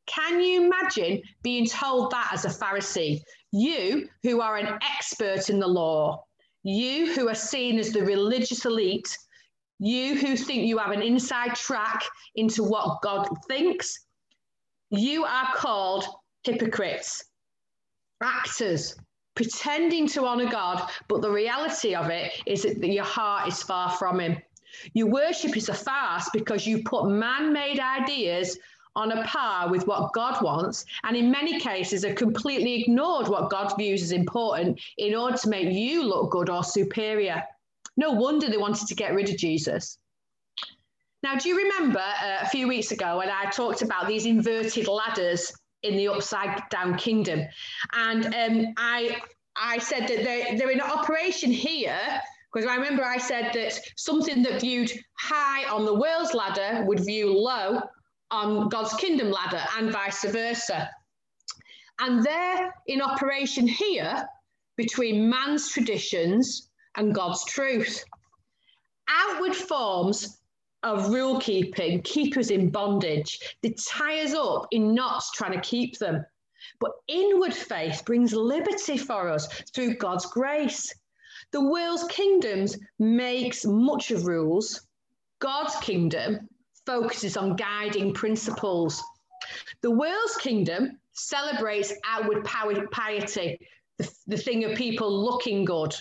Can 0.07 0.39
you 0.39 0.63
imagine 0.65 1.21
being 1.41 1.65
told 1.65 2.12
that 2.12 2.29
as 2.33 2.45
a 2.45 2.50
Pharisee? 2.50 3.21
You, 3.51 4.07
who 4.24 4.41
are 4.41 4.57
an 4.57 4.77
expert 4.81 5.50
in 5.50 5.59
the 5.59 5.67
law, 5.67 6.24
you 6.63 7.13
who 7.13 7.29
are 7.29 7.35
seen 7.35 7.79
as 7.79 7.91
the 7.91 8.03
religious 8.03 8.65
elite, 8.65 9.17
you 9.79 10.15
who 10.15 10.35
think 10.35 10.65
you 10.65 10.77
have 10.77 10.91
an 10.91 11.01
inside 11.01 11.55
track 11.55 12.03
into 12.35 12.63
what 12.63 13.01
God 13.01 13.27
thinks, 13.47 14.05
you 14.89 15.25
are 15.25 15.53
called 15.55 16.05
hypocrites, 16.43 17.25
actors, 18.21 18.95
pretending 19.35 20.07
to 20.07 20.25
honor 20.25 20.50
God, 20.50 20.89
but 21.07 21.21
the 21.21 21.29
reality 21.29 21.93
of 21.93 22.09
it 22.09 22.31
is 22.45 22.63
that 22.63 22.88
your 22.88 23.03
heart 23.03 23.47
is 23.47 23.62
far 23.62 23.91
from 23.91 24.19
Him. 24.19 24.38
Your 24.93 25.07
worship 25.07 25.55
is 25.55 25.69
a 25.69 25.74
farce 25.74 26.29
because 26.33 26.65
you 26.65 26.83
put 26.83 27.09
man 27.09 27.53
made 27.53 27.79
ideas 27.79 28.57
on 28.95 29.11
a 29.11 29.23
par 29.23 29.69
with 29.69 29.85
what 29.87 30.13
God 30.13 30.41
wants, 30.41 30.85
and 31.03 31.15
in 31.15 31.29
many 31.29 31.59
cases 31.59 32.05
have 32.05 32.15
completely 32.15 32.81
ignored 32.81 33.27
what 33.27 33.49
God 33.49 33.73
views 33.77 34.01
as 34.01 34.11
important 34.11 34.79
in 34.97 35.15
order 35.15 35.37
to 35.37 35.49
make 35.49 35.73
you 35.73 36.03
look 36.03 36.31
good 36.31 36.49
or 36.49 36.63
superior. 36.63 37.43
No 37.97 38.11
wonder 38.11 38.49
they 38.49 38.57
wanted 38.57 38.87
to 38.87 38.95
get 38.95 39.13
rid 39.13 39.29
of 39.29 39.37
Jesus. 39.37 39.97
Now, 41.23 41.35
do 41.35 41.49
you 41.49 41.57
remember 41.57 41.99
uh, 41.99 42.37
a 42.41 42.49
few 42.49 42.67
weeks 42.67 42.91
ago 42.91 43.17
when 43.17 43.29
I 43.29 43.49
talked 43.49 43.81
about 43.81 44.07
these 44.07 44.25
inverted 44.25 44.87
ladders 44.87 45.51
in 45.83 45.97
the 45.97 46.07
upside 46.07 46.61
down 46.69 46.97
kingdom? 46.97 47.41
And 47.93 48.25
um, 48.27 48.73
I, 48.77 49.17
I 49.57 49.79
said 49.79 50.07
that 50.07 50.23
they're, 50.23 50.57
they're 50.57 50.69
in 50.69 50.81
operation 50.81 51.51
here 51.51 51.99
because 52.53 52.69
I 52.69 52.75
remember 52.75 53.03
I 53.03 53.17
said 53.17 53.51
that 53.53 53.79
something 53.97 54.43
that 54.43 54.61
viewed 54.61 54.91
high 55.17 55.67
on 55.69 55.83
the 55.83 55.93
world's 55.93 56.33
ladder 56.33 56.85
would 56.85 56.99
view 56.99 57.37
low 57.37 57.81
on 58.32 58.70
God's 58.70 58.94
kingdom 58.96 59.32
ladder 59.32 59.62
and 59.77 59.91
vice 59.91 60.24
versa. 60.25 60.89
And 62.00 62.24
they're 62.24 62.74
in 62.88 63.01
operation 63.01 63.67
here 63.67 64.27
between 64.75 65.29
man's 65.29 65.70
traditions 65.70 66.70
and 66.98 67.13
God's 67.13 67.46
truth. 67.46 68.03
Outward 69.08 69.55
forms 69.55 70.39
of 70.84 71.10
rule 71.10 71.39
keeping 71.39 72.01
keep 72.01 72.38
us 72.38 72.50
in 72.50 72.70
bondage. 72.70 73.39
They 73.62 73.75
tie 73.88 74.22
us 74.22 74.34
up 74.34 74.67
in 74.72 74.94
knots 74.94 75.32
trying 75.32 75.53
to 75.53 75.62
keep 75.62 75.98
them. 75.98 76.25
But 76.79 76.91
inward 77.08 77.53
faith 77.53 78.03
brings 78.05 78.34
liberty 78.34 78.98
for 78.98 79.29
us 79.29 79.48
through 79.74 79.96
God's 79.96 80.25
grace. 80.25 80.94
The 81.51 81.62
world's 81.62 82.03
kingdoms 82.05 82.77
makes 83.00 83.65
much 83.65 84.12
of 84.12 84.27
rules. 84.27 84.82
God's 85.39 85.75
kingdom 85.77 86.50
focuses 86.85 87.37
on 87.37 87.55
guiding 87.55 88.13
principles. 88.13 89.03
The 89.81 89.91
world's 89.91 90.37
kingdom 90.37 90.99
celebrates 91.13 91.93
outward 92.05 92.43
piety, 92.91 93.59
the, 93.97 94.11
the 94.27 94.37
thing 94.37 94.63
of 94.65 94.77
people 94.77 95.23
looking 95.23 95.65
good. 95.65 95.95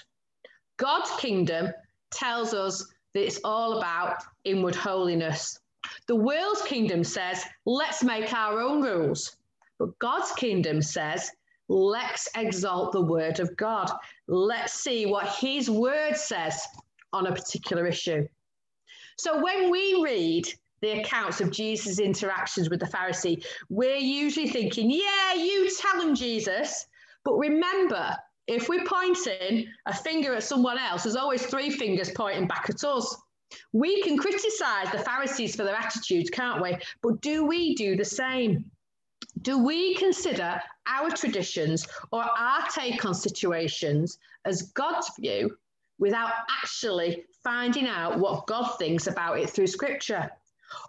God's 0.76 1.10
kingdom 1.18 1.72
tells 2.10 2.54
us 2.54 2.86
that 3.12 3.24
it's 3.24 3.40
all 3.44 3.78
about 3.78 4.22
inward 4.44 4.74
holiness. 4.74 5.58
The 6.06 6.16
world's 6.16 6.62
kingdom 6.62 7.04
says, 7.04 7.44
let's 7.64 8.02
make 8.02 8.32
our 8.32 8.60
own 8.60 8.82
rules. 8.82 9.36
But 9.78 9.98
God's 9.98 10.32
kingdom 10.32 10.82
says, 10.82 11.30
let's 11.68 12.28
exalt 12.36 12.92
the 12.92 13.02
word 13.02 13.40
of 13.40 13.56
God. 13.56 13.90
Let's 14.26 14.72
see 14.72 15.06
what 15.06 15.28
his 15.28 15.70
word 15.70 16.16
says 16.16 16.60
on 17.12 17.26
a 17.26 17.34
particular 17.34 17.86
issue. 17.86 18.26
So 19.16 19.42
when 19.42 19.70
we 19.70 20.00
read 20.02 20.52
the 20.84 21.00
accounts 21.00 21.40
of 21.40 21.50
Jesus' 21.50 21.98
interactions 21.98 22.68
with 22.68 22.80
the 22.80 22.86
Pharisee, 22.86 23.44
we're 23.70 23.96
usually 23.96 24.48
thinking, 24.48 24.90
yeah, 24.90 25.34
you 25.34 25.70
tell 25.80 26.00
them, 26.00 26.14
Jesus. 26.14 26.86
But 27.24 27.34
remember, 27.34 28.14
if 28.46 28.68
we're 28.68 28.84
pointing 28.84 29.66
a 29.86 29.94
finger 29.94 30.34
at 30.34 30.42
someone 30.42 30.78
else, 30.78 31.04
there's 31.04 31.16
always 31.16 31.46
three 31.46 31.70
fingers 31.70 32.10
pointing 32.10 32.46
back 32.46 32.68
at 32.68 32.84
us. 32.84 33.16
We 33.72 34.02
can 34.02 34.18
criticize 34.18 34.90
the 34.92 34.98
Pharisees 34.98 35.56
for 35.56 35.64
their 35.64 35.76
attitudes, 35.76 36.28
can't 36.28 36.62
we? 36.62 36.76
But 37.02 37.22
do 37.22 37.46
we 37.46 37.74
do 37.74 37.96
the 37.96 38.04
same? 38.04 38.66
Do 39.40 39.64
we 39.64 39.94
consider 39.94 40.60
our 40.86 41.10
traditions 41.10 41.86
or 42.12 42.22
our 42.22 42.68
take 42.68 43.04
on 43.06 43.14
situations 43.14 44.18
as 44.44 44.70
God's 44.72 45.10
view 45.18 45.56
without 45.98 46.32
actually 46.62 47.24
finding 47.42 47.86
out 47.86 48.18
what 48.18 48.46
God 48.46 48.76
thinks 48.78 49.06
about 49.06 49.38
it 49.38 49.48
through 49.48 49.68
Scripture? 49.68 50.30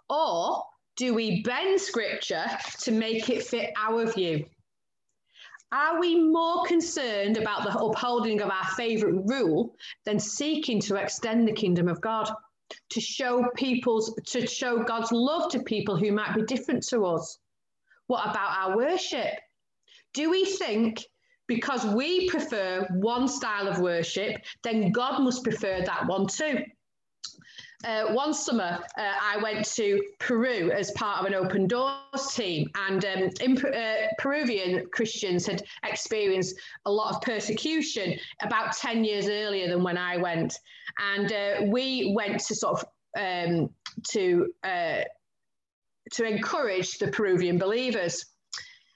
Or 0.08 0.64
do 0.96 1.14
we 1.14 1.42
bend 1.42 1.80
scripture 1.80 2.46
to 2.80 2.92
make 2.92 3.28
it 3.28 3.44
fit 3.44 3.72
our 3.76 4.06
view? 4.06 4.46
Are 5.72 6.00
we 6.00 6.20
more 6.20 6.64
concerned 6.64 7.36
about 7.36 7.64
the 7.64 7.76
upholding 7.76 8.40
of 8.40 8.50
our 8.50 8.64
favourite 8.76 9.20
rule 9.26 9.74
than 10.04 10.18
seeking 10.20 10.80
to 10.82 10.96
extend 10.96 11.46
the 11.46 11.52
kingdom 11.52 11.88
of 11.88 12.00
God, 12.00 12.30
to 12.90 13.00
show 13.00 13.48
people's 13.56 14.14
to 14.26 14.46
show 14.46 14.82
God's 14.82 15.12
love 15.12 15.50
to 15.50 15.62
people 15.62 15.96
who 15.96 16.12
might 16.12 16.34
be 16.34 16.42
different 16.42 16.86
to 16.88 17.04
us? 17.04 17.38
What 18.06 18.28
about 18.30 18.56
our 18.56 18.76
worship? 18.76 19.34
Do 20.14 20.30
we 20.30 20.44
think 20.44 21.04
because 21.48 21.84
we 21.84 22.28
prefer 22.30 22.86
one 22.94 23.28
style 23.28 23.68
of 23.68 23.80
worship, 23.80 24.40
then 24.62 24.92
God 24.92 25.20
must 25.20 25.44
prefer 25.44 25.82
that 25.82 26.06
one 26.06 26.26
too? 26.26 26.64
Uh, 27.86 28.12
one 28.12 28.34
summer, 28.34 28.80
uh, 28.98 29.12
I 29.22 29.38
went 29.40 29.64
to 29.74 30.02
Peru 30.18 30.72
as 30.72 30.90
part 30.92 31.20
of 31.20 31.26
an 31.26 31.34
Open 31.34 31.68
Doors 31.68 32.34
team, 32.34 32.68
and 32.74 33.04
um, 33.04 33.30
in, 33.40 33.64
uh, 33.64 34.08
Peruvian 34.18 34.86
Christians 34.92 35.46
had 35.46 35.62
experienced 35.84 36.56
a 36.84 36.90
lot 36.90 37.14
of 37.14 37.22
persecution 37.22 38.18
about 38.42 38.76
10 38.76 39.04
years 39.04 39.28
earlier 39.28 39.68
than 39.68 39.84
when 39.84 39.96
I 39.96 40.16
went. 40.16 40.58
And 40.98 41.32
uh, 41.32 41.66
we 41.66 42.12
went 42.14 42.40
to 42.40 42.54
sort 42.54 42.80
of 42.80 42.86
um, 43.18 43.70
to 44.10 44.52
uh, 44.64 45.02
to 46.12 46.24
encourage 46.24 46.98
the 46.98 47.08
Peruvian 47.08 47.58
believers. 47.58 48.26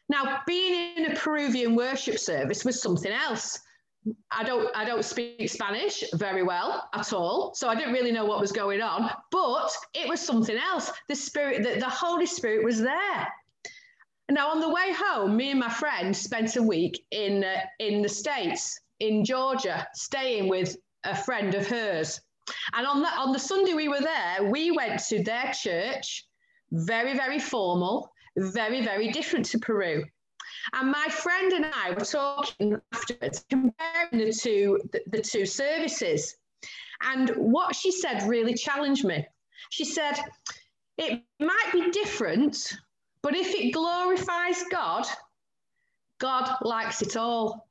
Now, 0.09 0.41
being 0.47 0.97
in 0.97 1.13
a 1.13 1.15
Peruvian 1.15 1.77
worship 1.77 2.19
service 2.19 2.65
was 2.65 2.83
something 2.83 3.13
else. 3.13 3.61
I 4.31 4.45
don't 4.45 4.75
I 4.75 4.85
don't 4.85 5.05
speak 5.05 5.49
Spanish 5.51 6.05
very 6.15 6.43
well 6.43 6.89
at 6.95 7.13
all, 7.13 7.53
so 7.55 7.69
I 7.69 7.75
didn't 7.75 7.93
really 7.93 8.13
know 8.13 8.25
what 8.25 8.41
was 8.41 8.53
going 8.53 8.81
on. 8.81 9.11
But 9.31 9.71
it 9.95 10.09
was 10.09 10.21
something 10.21 10.57
else. 10.57 10.91
The 11.09 11.17
spirit, 11.17 11.63
the, 11.63 11.79
the 11.79 11.89
Holy 11.89 12.27
Spirit 12.27 12.65
was 12.65 12.81
there. 12.81 13.29
Now 14.31 14.49
on 14.51 14.61
the 14.61 14.69
way 14.69 14.93
home, 14.97 15.37
me 15.37 15.51
and 15.51 15.61
my 15.61 15.69
friend 15.69 16.17
spent 16.17 16.57
a 16.57 16.63
week 16.63 17.05
in 17.11 17.45
uh, 17.45 17.61
in 17.79 18.01
the 18.01 18.09
states 18.09 18.81
in 19.01 19.25
Georgia, 19.25 19.87
staying 19.95 20.49
with 20.49 20.77
a 21.05 21.17
friend 21.17 21.55
of 21.55 21.67
hers. 21.67 22.21
And 22.73 22.87
on 22.87 23.03
the 23.03 23.09
on 23.09 23.33
the 23.33 23.39
Sunday 23.39 23.75
we 23.75 23.89
were 23.89 24.01
there, 24.01 24.45
we 24.45 24.71
went 24.71 25.01
to 25.09 25.23
their 25.23 25.53
church, 25.53 26.27
very 26.73 27.15
very 27.15 27.39
formal, 27.39 28.11
very 28.37 28.83
very 28.83 29.11
different 29.11 29.45
to 29.47 29.59
Peru. 29.59 30.05
And 30.73 30.91
my 30.91 31.07
friend 31.09 31.53
and 31.53 31.67
I 31.67 31.91
were 31.91 32.05
talking 32.05 32.81
afterwards, 32.93 33.45
comparing 33.49 34.27
the 34.27 34.33
two, 34.33 34.81
the, 34.93 35.01
the 35.09 35.23
two 35.23 35.47
services. 35.47 36.37
And 37.03 37.31
what 37.31 37.75
she 37.75 37.91
said 37.91 38.29
really 38.29 38.55
challenged 38.55 39.05
me. 39.05 39.27
She 39.71 39.85
said, 39.85 40.19
it 40.99 41.23
might 41.39 41.71
be 41.73 41.91
different, 41.91 42.75
but 43.23 43.35
if 43.35 43.55
it 43.55 43.73
glorifies 43.73 44.63
God, 44.71 45.07
God 46.19 46.57
likes 46.63 47.03
it 47.03 47.17
all. 47.17 47.69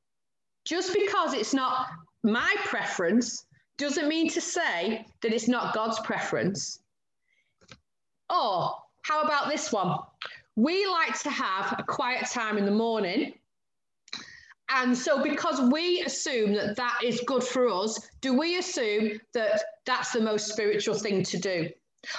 Just 0.65 0.93
because 0.93 1.33
it's 1.33 1.53
not 1.53 1.87
my 2.23 2.55
preference 2.65 3.45
doesn't 3.77 4.09
mean 4.09 4.29
to 4.29 4.41
say 4.41 5.05
that 5.21 5.31
it's 5.31 5.47
not 5.47 5.73
God's 5.73 5.99
preference. 6.01 6.79
Or 8.29 8.75
how 9.03 9.21
about 9.21 9.49
this 9.49 9.71
one? 9.71 9.97
We 10.55 10.85
like 10.87 11.19
to 11.21 11.29
have 11.29 11.75
a 11.77 11.83
quiet 11.83 12.27
time 12.29 12.57
in 12.57 12.65
the 12.65 12.71
morning. 12.71 13.33
And 14.71 14.95
so, 14.95 15.23
because 15.23 15.59
we 15.71 16.01
assume 16.01 16.53
that 16.53 16.75
that 16.75 16.99
is 17.03 17.21
good 17.25 17.43
for 17.43 17.67
us, 17.67 17.99
do 18.21 18.37
we 18.37 18.59
assume 18.59 19.19
that 19.33 19.61
that's 19.85 20.11
the 20.11 20.21
most 20.21 20.47
spiritual 20.47 20.93
thing 20.93 21.23
to 21.23 21.37
do? 21.37 21.69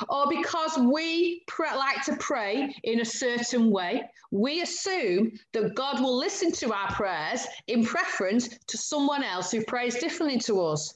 Or 0.08 0.28
because 0.28 0.76
we 0.76 1.42
like 1.58 2.04
to 2.04 2.16
pray 2.16 2.74
in 2.84 3.00
a 3.00 3.04
certain 3.04 3.70
way, 3.70 4.02
we 4.30 4.62
assume 4.62 5.32
that 5.52 5.74
God 5.74 6.00
will 6.00 6.16
listen 6.16 6.52
to 6.52 6.72
our 6.72 6.88
prayers 6.92 7.46
in 7.66 7.84
preference 7.84 8.48
to 8.66 8.76
someone 8.76 9.24
else 9.24 9.50
who 9.50 9.64
prays 9.64 9.96
differently 9.96 10.38
to 10.40 10.60
us. 10.60 10.94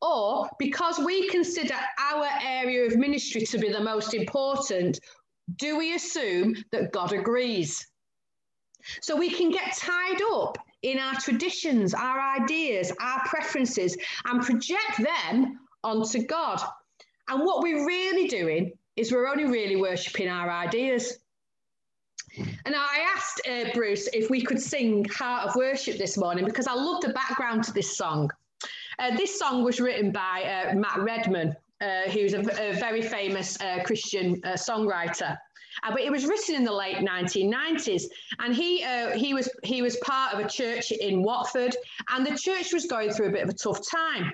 Or 0.00 0.50
because 0.58 0.98
we 0.98 1.28
consider 1.28 1.76
our 1.98 2.28
area 2.42 2.84
of 2.86 2.96
ministry 2.96 3.42
to 3.42 3.58
be 3.58 3.70
the 3.70 3.80
most 3.80 4.14
important, 4.14 4.98
do 5.56 5.78
we 5.78 5.94
assume 5.94 6.56
that 6.70 6.92
God 6.92 7.12
agrees? 7.12 7.86
So 9.00 9.16
we 9.16 9.30
can 9.30 9.50
get 9.50 9.76
tied 9.76 10.20
up 10.34 10.58
in 10.82 10.98
our 10.98 11.14
traditions, 11.14 11.94
our 11.94 12.20
ideas, 12.20 12.92
our 13.00 13.22
preferences, 13.26 13.96
and 14.26 14.42
project 14.42 14.98
them 14.98 15.60
onto 15.84 16.26
God. 16.26 16.60
And 17.28 17.44
what 17.44 17.62
we're 17.62 17.86
really 17.86 18.26
doing 18.26 18.72
is 18.96 19.12
we're 19.12 19.28
only 19.28 19.44
really 19.44 19.76
worshipping 19.76 20.28
our 20.28 20.50
ideas. 20.50 21.18
And 22.64 22.74
I 22.74 22.98
asked 23.14 23.42
uh, 23.48 23.72
Bruce 23.74 24.08
if 24.12 24.30
we 24.30 24.42
could 24.42 24.60
sing 24.60 25.04
Heart 25.04 25.48
of 25.48 25.56
Worship 25.56 25.98
this 25.98 26.16
morning 26.16 26.44
because 26.44 26.66
I 26.66 26.74
love 26.74 27.02
the 27.02 27.10
background 27.10 27.64
to 27.64 27.72
this 27.72 27.96
song. 27.96 28.30
Uh, 28.98 29.16
this 29.16 29.38
song 29.38 29.64
was 29.64 29.80
written 29.80 30.12
by 30.12 30.42
uh, 30.44 30.74
Matt 30.74 30.98
Redman, 30.98 31.54
uh, 31.82 32.08
who's 32.10 32.32
a, 32.32 32.40
a, 32.40 32.72
very 32.74 33.02
famous 33.02 33.60
uh, 33.60 33.82
Christian 33.84 34.40
uh, 34.44 34.52
songwriter. 34.52 35.36
Uh, 35.82 35.90
but 35.90 36.00
it 36.00 36.12
was 36.12 36.26
written 36.26 36.54
in 36.54 36.64
the 36.64 36.72
late 36.72 36.96
1990s, 36.96 38.04
and 38.38 38.54
he 38.54 38.84
uh, 38.84 39.10
he 39.10 39.34
was 39.34 39.48
he 39.64 39.82
was 39.82 39.96
part 39.96 40.34
of 40.34 40.40
a 40.40 40.48
church 40.48 40.92
in 40.92 41.22
Watford, 41.22 41.74
and 42.10 42.24
the 42.24 42.36
church 42.36 42.72
was 42.72 42.86
going 42.86 43.10
through 43.10 43.28
a 43.28 43.32
bit 43.32 43.42
of 43.42 43.48
a 43.48 43.54
tough 43.54 43.80
time. 43.90 44.32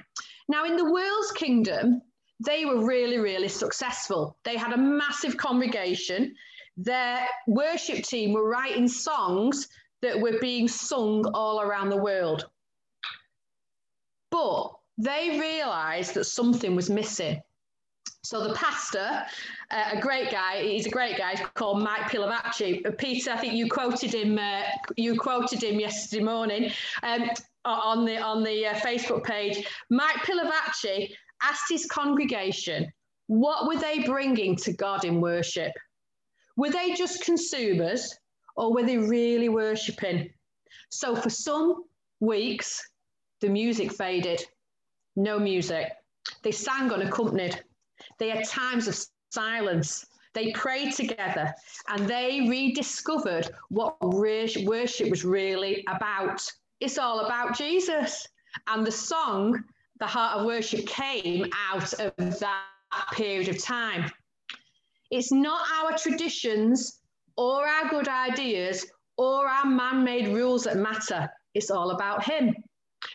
Now, 0.48 0.64
in 0.64 0.76
the 0.76 0.90
world's 0.90 1.32
kingdom, 1.32 2.02
they 2.44 2.64
were 2.64 2.84
really 2.84 3.18
really 3.18 3.48
successful. 3.48 4.36
They 4.44 4.56
had 4.56 4.72
a 4.72 4.78
massive 4.78 5.36
congregation. 5.36 6.34
Their 6.76 7.26
worship 7.46 8.04
team 8.04 8.32
were 8.32 8.48
writing 8.48 8.88
songs 8.88 9.68
that 10.02 10.20
were 10.20 10.38
being 10.40 10.68
sung 10.68 11.24
all 11.34 11.60
around 11.60 11.88
the 11.88 11.96
world. 11.96 12.46
But 14.30 14.77
they 14.98 15.38
realized 15.40 16.14
that 16.14 16.24
something 16.24 16.74
was 16.76 16.90
missing. 16.90 17.40
So 18.24 18.46
the 18.46 18.54
pastor, 18.54 19.24
uh, 19.70 19.90
a 19.92 20.00
great 20.00 20.30
guy, 20.30 20.62
he's 20.62 20.86
a 20.86 20.90
great 20.90 21.16
guy 21.16 21.36
called 21.54 21.82
Mike 21.82 22.10
Pilavachi. 22.10 22.84
Uh, 22.84 22.90
Peter, 22.98 23.30
I 23.30 23.36
think 23.36 23.54
you 23.54 23.68
quoted 23.70 24.12
him. 24.12 24.38
Uh, 24.38 24.62
you 24.96 25.18
quoted 25.18 25.62
him 25.62 25.78
yesterday 25.78 26.22
morning 26.22 26.70
um, 27.04 27.30
on 27.64 28.04
the 28.04 28.18
on 28.18 28.42
the 28.42 28.66
uh, 28.66 28.74
Facebook 28.74 29.24
page. 29.24 29.64
Mike 29.88 30.16
Pilavachi 30.16 31.14
asked 31.42 31.70
his 31.70 31.86
congregation, 31.86 32.92
what 33.28 33.68
were 33.68 33.78
they 33.78 34.00
bringing 34.00 34.56
to 34.56 34.72
God 34.72 35.04
in 35.04 35.20
worship? 35.20 35.72
Were 36.56 36.70
they 36.70 36.94
just 36.94 37.24
consumers, 37.24 38.18
or 38.56 38.74
were 38.74 38.82
they 38.82 38.98
really 38.98 39.48
worshiping? 39.48 40.28
So 40.90 41.14
for 41.14 41.30
some 41.30 41.84
weeks, 42.18 42.82
the 43.40 43.48
music 43.48 43.92
faded. 43.92 44.44
No 45.18 45.36
music. 45.36 45.92
They 46.44 46.52
sang 46.52 46.92
unaccompanied. 46.92 47.60
They 48.20 48.28
had 48.28 48.46
times 48.46 48.86
of 48.86 48.96
silence. 49.30 50.06
They 50.32 50.52
prayed 50.52 50.92
together 50.92 51.52
and 51.88 52.06
they 52.06 52.46
rediscovered 52.48 53.50
what 53.68 54.00
worship 54.00 54.64
was 55.10 55.24
really 55.24 55.84
about. 55.88 56.40
It's 56.78 56.98
all 56.98 57.26
about 57.26 57.58
Jesus. 57.58 58.28
And 58.68 58.86
the 58.86 58.92
song, 58.92 59.64
The 59.98 60.06
Heart 60.06 60.38
of 60.38 60.46
Worship, 60.46 60.86
came 60.86 61.46
out 61.68 61.92
of 61.94 62.38
that 62.38 62.62
period 63.10 63.48
of 63.48 63.60
time. 63.60 64.08
It's 65.10 65.32
not 65.32 65.66
our 65.82 65.98
traditions 65.98 67.00
or 67.36 67.66
our 67.66 67.88
good 67.88 68.06
ideas 68.06 68.86
or 69.16 69.48
our 69.48 69.66
man 69.66 70.04
made 70.04 70.28
rules 70.28 70.62
that 70.62 70.76
matter. 70.76 71.28
It's 71.54 71.72
all 71.72 71.90
about 71.90 72.22
Him. 72.22 72.54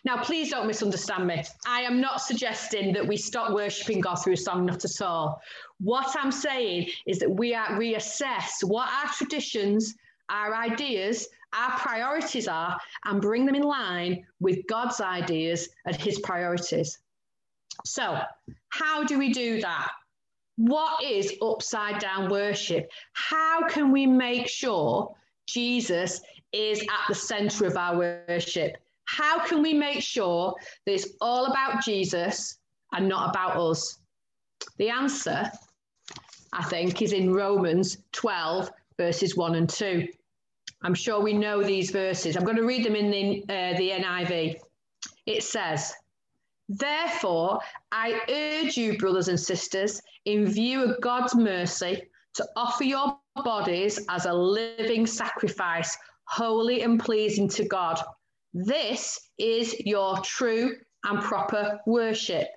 Now, 0.05 0.21
please 0.21 0.49
don't 0.49 0.67
misunderstand 0.67 1.27
me. 1.27 1.43
I 1.65 1.81
am 1.81 1.99
not 1.99 2.21
suggesting 2.21 2.93
that 2.93 3.07
we 3.07 3.17
stop 3.17 3.53
worshipping 3.53 4.01
God 4.01 4.15
through 4.15 4.33
a 4.33 4.37
song, 4.37 4.65
not 4.65 4.83
at 4.83 5.01
all. 5.01 5.41
What 5.79 6.15
I'm 6.17 6.31
saying 6.31 6.89
is 7.05 7.19
that 7.19 7.29
we 7.29 7.53
are, 7.53 7.67
reassess 7.69 8.63
what 8.63 8.89
our 8.89 9.11
traditions, 9.13 9.95
our 10.29 10.55
ideas, 10.55 11.27
our 11.53 11.77
priorities 11.77 12.47
are, 12.47 12.77
and 13.05 13.21
bring 13.21 13.45
them 13.45 13.55
in 13.55 13.63
line 13.63 14.25
with 14.39 14.65
God's 14.67 15.01
ideas 15.01 15.69
and 15.85 15.95
His 15.95 16.19
priorities. 16.19 16.99
So, 17.85 18.19
how 18.69 19.03
do 19.03 19.17
we 19.17 19.33
do 19.33 19.61
that? 19.61 19.89
What 20.57 21.03
is 21.03 21.33
upside 21.41 21.99
down 21.99 22.29
worship? 22.29 22.91
How 23.13 23.67
can 23.67 23.91
we 23.91 24.05
make 24.05 24.47
sure 24.47 25.15
Jesus 25.47 26.21
is 26.51 26.81
at 26.81 27.07
the 27.07 27.15
center 27.15 27.65
of 27.65 27.75
our 27.75 27.97
worship? 27.97 28.77
How 29.05 29.45
can 29.45 29.62
we 29.62 29.74
make 29.74 30.01
sure 30.01 30.55
that 30.86 30.93
it's 30.93 31.10
all 31.22 31.45
about 31.45 31.83
Jesus 31.83 32.57
and 32.93 33.07
not 33.07 33.29
about 33.29 33.57
us? 33.57 34.00
The 34.77 34.89
answer, 34.89 35.51
I 36.51 36.63
think, 36.63 37.01
is 37.01 37.13
in 37.13 37.33
Romans 37.33 37.98
12, 38.13 38.72
verses 38.98 39.36
1 39.36 39.55
and 39.55 39.69
2. 39.69 40.07
I'm 40.83 40.93
sure 40.93 41.22
we 41.22 41.33
know 41.33 41.63
these 41.63 41.91
verses. 41.91 42.36
I'm 42.36 42.43
going 42.43 42.57
to 42.57 42.63
read 42.63 42.86
them 42.86 42.95
in 42.95 43.12
the, 43.12 43.43
uh, 43.43 43.77
the 43.77 43.89
NIV. 43.91 44.60
It 45.25 45.43
says, 45.43 45.93
Therefore, 46.69 47.60
I 47.91 48.22
urge 48.29 48.77
you, 48.77 48.98
brothers 48.98 49.27
and 49.27 49.39
sisters, 49.39 50.01
in 50.25 50.45
view 50.45 50.83
of 50.83 51.01
God's 51.01 51.36
mercy, 51.36 52.03
to 52.36 52.48
offer 52.55 52.83
your 52.83 53.17
bodies 53.43 54.03
as 54.10 54.25
a 54.25 54.33
living 54.33 55.05
sacrifice, 55.05 55.98
holy 56.25 56.81
and 56.81 57.00
pleasing 57.00 57.48
to 57.50 57.65
God 57.65 58.01
this 58.53 59.19
is 59.38 59.79
your 59.79 60.17
true 60.19 60.75
and 61.03 61.22
proper 61.22 61.79
worship. 61.86 62.48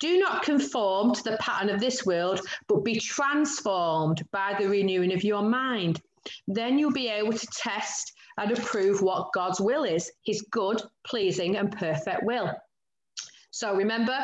Do 0.00 0.18
not 0.18 0.42
conform 0.42 1.14
to 1.14 1.22
the 1.22 1.36
pattern 1.38 1.70
of 1.70 1.80
this 1.80 2.06
world, 2.06 2.40
but 2.66 2.84
be 2.84 2.98
transformed 2.98 4.22
by 4.32 4.56
the 4.58 4.68
renewing 4.68 5.12
of 5.12 5.24
your 5.24 5.42
mind. 5.42 6.00
Then 6.46 6.78
you'll 6.78 6.92
be 6.92 7.08
able 7.08 7.32
to 7.32 7.46
test 7.52 8.12
and 8.38 8.56
approve 8.56 9.02
what 9.02 9.32
God's 9.32 9.60
will 9.60 9.84
is, 9.84 10.10
his 10.24 10.42
good, 10.50 10.80
pleasing, 11.06 11.56
and 11.56 11.70
perfect 11.72 12.22
will. 12.22 12.52
So 13.50 13.74
remember, 13.74 14.16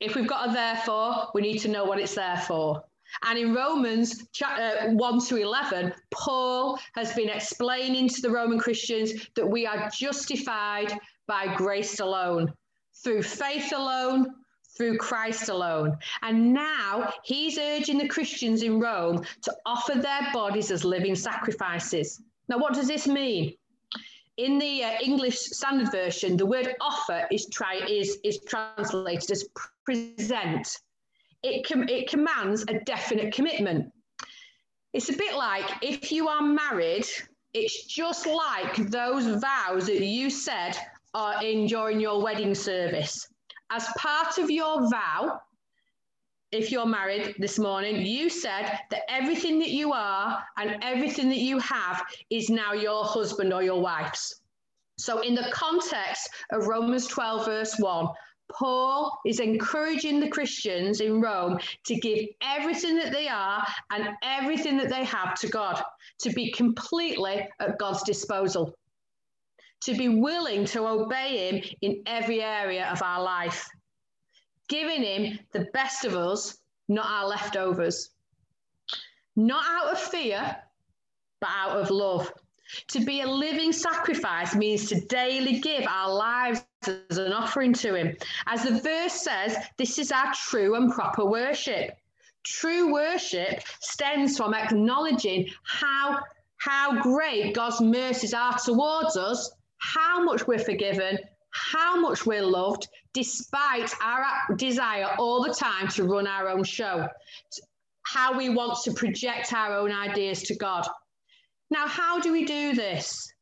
if 0.00 0.14
we've 0.14 0.28
got 0.28 0.50
a 0.50 0.52
therefore, 0.52 1.28
we 1.34 1.42
need 1.42 1.58
to 1.58 1.68
know 1.68 1.84
what 1.84 1.98
it's 1.98 2.14
there 2.14 2.38
for. 2.46 2.82
And 3.24 3.38
in 3.38 3.54
Romans 3.54 4.24
uh, 4.44 4.88
1 4.88 5.20
to 5.26 5.36
11, 5.36 5.92
Paul 6.10 6.78
has 6.94 7.12
been 7.14 7.28
explaining 7.28 8.08
to 8.08 8.22
the 8.22 8.30
Roman 8.30 8.58
Christians 8.58 9.12
that 9.36 9.46
we 9.46 9.66
are 9.66 9.90
justified 9.90 10.92
by 11.26 11.54
grace 11.54 12.00
alone, 12.00 12.52
through 13.02 13.22
faith 13.22 13.72
alone, 13.72 14.34
through 14.76 14.96
Christ 14.98 15.48
alone. 15.48 15.96
And 16.22 16.52
now 16.52 17.12
he's 17.24 17.58
urging 17.58 17.98
the 17.98 18.08
Christians 18.08 18.62
in 18.62 18.80
Rome 18.80 19.24
to 19.42 19.54
offer 19.66 19.98
their 19.98 20.28
bodies 20.32 20.70
as 20.70 20.84
living 20.84 21.14
sacrifices. 21.14 22.22
Now, 22.48 22.58
what 22.58 22.74
does 22.74 22.88
this 22.88 23.06
mean? 23.06 23.54
In 24.38 24.58
the 24.58 24.84
uh, 24.84 24.92
English 25.02 25.38
Standard 25.38 25.92
Version, 25.92 26.36
the 26.36 26.46
word 26.46 26.74
offer 26.80 27.26
is, 27.30 27.46
is, 27.88 28.18
is 28.24 28.40
translated 28.46 29.30
as 29.30 29.44
present 29.84 30.80
it, 31.42 31.66
com- 31.66 31.88
it 31.88 32.08
commands 32.08 32.64
a 32.68 32.80
definite 32.80 33.32
commitment. 33.32 33.92
It's 34.92 35.08
a 35.08 35.16
bit 35.16 35.36
like 35.36 35.64
if 35.82 36.10
you 36.10 36.28
are 36.28 36.42
married, 36.42 37.06
it's 37.54 37.86
just 37.86 38.26
like 38.26 38.76
those 38.90 39.26
vows 39.40 39.86
that 39.86 40.04
you 40.04 40.30
said 40.30 40.76
are 41.14 41.42
in 41.42 41.66
during 41.66 42.00
your 42.00 42.22
wedding 42.22 42.54
service. 42.54 43.26
As 43.70 43.86
part 43.96 44.38
of 44.38 44.50
your 44.50 44.88
vow, 44.90 45.40
if 46.52 46.72
you're 46.72 46.86
married 46.86 47.36
this 47.38 47.58
morning, 47.58 48.04
you 48.04 48.28
said 48.28 48.78
that 48.90 49.02
everything 49.08 49.60
that 49.60 49.70
you 49.70 49.92
are 49.92 50.42
and 50.58 50.76
everything 50.82 51.28
that 51.28 51.38
you 51.38 51.58
have 51.60 52.02
is 52.30 52.50
now 52.50 52.72
your 52.72 53.04
husband 53.04 53.52
or 53.52 53.62
your 53.62 53.80
wife's. 53.80 54.40
So, 54.98 55.20
in 55.20 55.34
the 55.34 55.48
context 55.52 56.28
of 56.52 56.66
Romans 56.66 57.06
12, 57.06 57.46
verse 57.46 57.78
1, 57.78 58.08
Paul 58.50 59.18
is 59.24 59.40
encouraging 59.40 60.20
the 60.20 60.28
Christians 60.28 61.00
in 61.00 61.20
Rome 61.20 61.58
to 61.86 61.96
give 61.96 62.26
everything 62.42 62.96
that 62.96 63.12
they 63.12 63.28
are 63.28 63.66
and 63.90 64.08
everything 64.22 64.76
that 64.78 64.88
they 64.88 65.04
have 65.04 65.34
to 65.40 65.48
God, 65.48 65.82
to 66.20 66.30
be 66.30 66.52
completely 66.52 67.48
at 67.58 67.78
God's 67.78 68.02
disposal, 68.02 68.74
to 69.82 69.94
be 69.94 70.08
willing 70.08 70.64
to 70.66 70.86
obey 70.86 71.50
Him 71.50 71.62
in 71.82 72.02
every 72.06 72.42
area 72.42 72.88
of 72.90 73.02
our 73.02 73.22
life, 73.22 73.68
giving 74.68 75.02
Him 75.02 75.38
the 75.52 75.66
best 75.72 76.04
of 76.04 76.14
us, 76.14 76.58
not 76.88 77.06
our 77.06 77.28
leftovers. 77.28 78.10
Not 79.36 79.64
out 79.66 79.92
of 79.92 79.98
fear, 79.98 80.56
but 81.40 81.50
out 81.56 81.78
of 81.78 81.90
love. 81.90 82.30
To 82.88 83.00
be 83.00 83.22
a 83.22 83.26
living 83.26 83.72
sacrifice 83.72 84.54
means 84.54 84.88
to 84.88 85.00
daily 85.00 85.60
give 85.60 85.86
our 85.86 86.12
lives 86.12 86.64
as 86.86 87.18
an 87.18 87.32
offering 87.32 87.72
to 87.74 87.94
Him. 87.94 88.16
As 88.46 88.62
the 88.62 88.80
verse 88.80 89.12
says, 89.12 89.56
this 89.76 89.98
is 89.98 90.12
our 90.12 90.32
true 90.34 90.74
and 90.76 90.92
proper 90.92 91.24
worship. 91.24 91.96
True 92.44 92.92
worship 92.92 93.62
stems 93.80 94.36
from 94.36 94.54
acknowledging 94.54 95.48
how, 95.64 96.20
how 96.56 97.02
great 97.02 97.54
God's 97.54 97.80
mercies 97.80 98.32
are 98.32 98.56
towards 98.58 99.16
us, 99.16 99.50
how 99.78 100.22
much 100.22 100.46
we're 100.46 100.58
forgiven, 100.58 101.18
how 101.50 102.00
much 102.00 102.24
we're 102.24 102.46
loved, 102.46 102.88
despite 103.12 103.92
our 104.02 104.24
desire 104.56 105.14
all 105.18 105.42
the 105.42 105.52
time 105.52 105.88
to 105.88 106.04
run 106.04 106.26
our 106.26 106.48
own 106.48 106.64
show, 106.64 107.06
how 108.04 108.36
we 108.36 108.48
want 108.48 108.82
to 108.84 108.92
project 108.92 109.52
our 109.52 109.76
own 109.76 109.92
ideas 109.92 110.42
to 110.44 110.54
God. 110.54 110.86
Now, 111.70 111.86
how 111.86 112.18
do 112.18 112.32
we 112.32 112.44
do 112.44 112.74
this? 112.74 113.32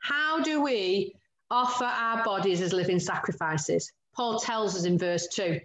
How 0.00 0.40
do 0.40 0.62
we 0.62 1.14
offer 1.50 1.84
our 1.84 2.22
bodies 2.22 2.60
as 2.60 2.72
living 2.72 3.00
sacrifices? 3.00 3.90
Paul 4.14 4.38
tells 4.38 4.76
us 4.76 4.84
in 4.84 4.98
verse 4.98 5.26
2. 5.28 5.58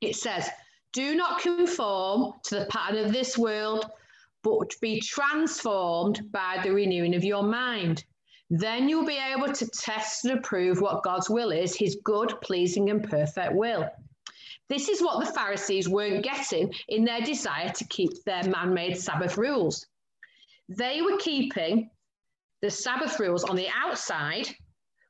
It 0.00 0.16
says, 0.16 0.48
Do 0.92 1.14
not 1.14 1.40
conform 1.40 2.34
to 2.44 2.60
the 2.60 2.66
pattern 2.66 3.04
of 3.04 3.12
this 3.12 3.38
world, 3.38 3.86
but 4.42 4.74
be 4.80 5.00
transformed 5.00 6.30
by 6.30 6.60
the 6.62 6.72
renewing 6.72 7.14
of 7.14 7.24
your 7.24 7.42
mind. 7.42 8.04
Then 8.50 8.88
you'll 8.88 9.06
be 9.06 9.18
able 9.18 9.52
to 9.52 9.68
test 9.68 10.24
and 10.24 10.38
approve 10.38 10.80
what 10.80 11.02
God's 11.02 11.30
will 11.30 11.52
is, 11.52 11.76
his 11.76 11.98
good, 12.04 12.34
pleasing, 12.42 12.90
and 12.90 13.08
perfect 13.08 13.54
will. 13.54 13.88
This 14.68 14.88
is 14.88 15.02
what 15.02 15.24
the 15.24 15.32
Pharisees 15.32 15.88
weren't 15.88 16.24
getting 16.24 16.72
in 16.88 17.04
their 17.04 17.20
desire 17.20 17.70
to 17.70 17.84
keep 17.86 18.10
their 18.24 18.44
man 18.44 18.74
made 18.74 18.98
Sabbath 18.98 19.38
rules. 19.38 19.86
They 20.70 21.02
were 21.02 21.16
keeping 21.18 21.90
the 22.62 22.70
Sabbath 22.70 23.18
rules 23.18 23.42
on 23.42 23.56
the 23.56 23.68
outside 23.74 24.48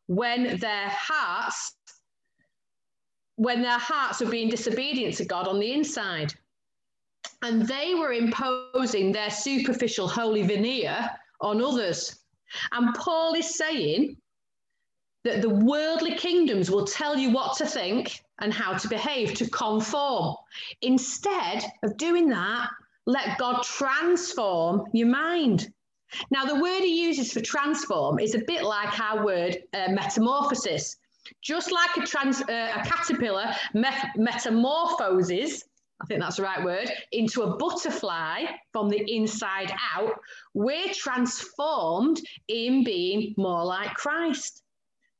when 0.07 0.59
their 0.59 0.89
hearts 0.89 1.77
when 3.37 3.63
their 3.63 3.79
hearts 3.79 4.21
were 4.21 4.31
being 4.31 4.51
disobedient 4.51 5.15
to 5.15 5.25
God 5.25 5.49
on 5.49 5.59
the 5.59 5.73
inside. 5.73 6.35
And 7.43 7.67
they 7.67 7.95
were 7.95 8.13
imposing 8.13 9.13
their 9.13 9.31
superficial 9.31 10.07
holy 10.07 10.43
veneer 10.43 11.09
on 11.41 11.63
others. 11.63 12.19
And 12.73 12.95
Paul 12.95 13.35
is 13.35 13.57
saying 13.57 14.19
that 15.25 15.41
the 15.41 15.49
worldly 15.49 16.17
kingdoms 16.17 16.71
will 16.71 16.85
tell 16.85 17.17
you 17.17 17.31
what 17.31 17.57
to 17.57 17.67
think 17.67 18.21
and 18.41 18.53
how 18.53 18.75
to 18.75 18.89
behave, 18.89 19.33
to 19.35 19.49
conform. 19.49 20.37
Instead 20.83 21.65
of 21.83 21.97
doing 21.97 22.29
that, 22.29 22.69
let 23.11 23.39
God 23.39 23.63
transform 23.63 24.85
your 24.93 25.09
mind. 25.09 25.73
Now, 26.31 26.45
the 26.45 26.61
word 26.61 26.81
he 26.81 27.07
uses 27.07 27.33
for 27.33 27.41
transform 27.41 28.19
is 28.19 28.35
a 28.35 28.45
bit 28.47 28.63
like 28.63 28.99
our 29.01 29.25
word 29.25 29.59
uh, 29.75 29.89
metamorphosis. 29.91 30.97
Just 31.43 31.71
like 31.71 31.97
a, 31.97 32.07
trans, 32.07 32.41
uh, 32.43 32.73
a 32.77 32.83
caterpillar 32.85 33.55
metamorphoses, 34.17 35.65
I 36.03 36.07
think 36.07 36.21
that's 36.21 36.37
the 36.37 36.43
right 36.43 36.65
word, 36.65 36.91
into 37.13 37.43
a 37.43 37.57
butterfly 37.57 38.45
from 38.73 38.89
the 38.89 39.05
inside 39.15 39.73
out, 39.95 40.13
we're 40.55 40.93
transformed 40.95 42.21
in 42.49 42.85
being 42.85 43.35
more 43.37 43.65
like 43.65 43.95
Christ. 43.95 44.63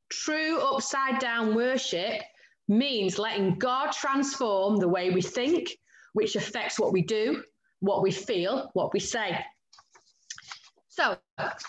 True 0.09 0.59
upside 0.59 1.19
down 1.19 1.55
worship 1.55 2.21
means 2.67 3.19
letting 3.19 3.57
God 3.59 3.91
transform 3.91 4.77
the 4.77 4.89
way 4.89 5.11
we 5.11 5.21
think, 5.21 5.77
which 6.13 6.35
affects 6.35 6.79
what 6.79 6.91
we 6.91 7.01
do, 7.01 7.43
what 7.81 8.01
we 8.01 8.11
feel, 8.11 8.69
what 8.73 8.93
we 8.93 8.99
say. 8.99 9.37
So, 10.87 11.17
at 11.37 11.59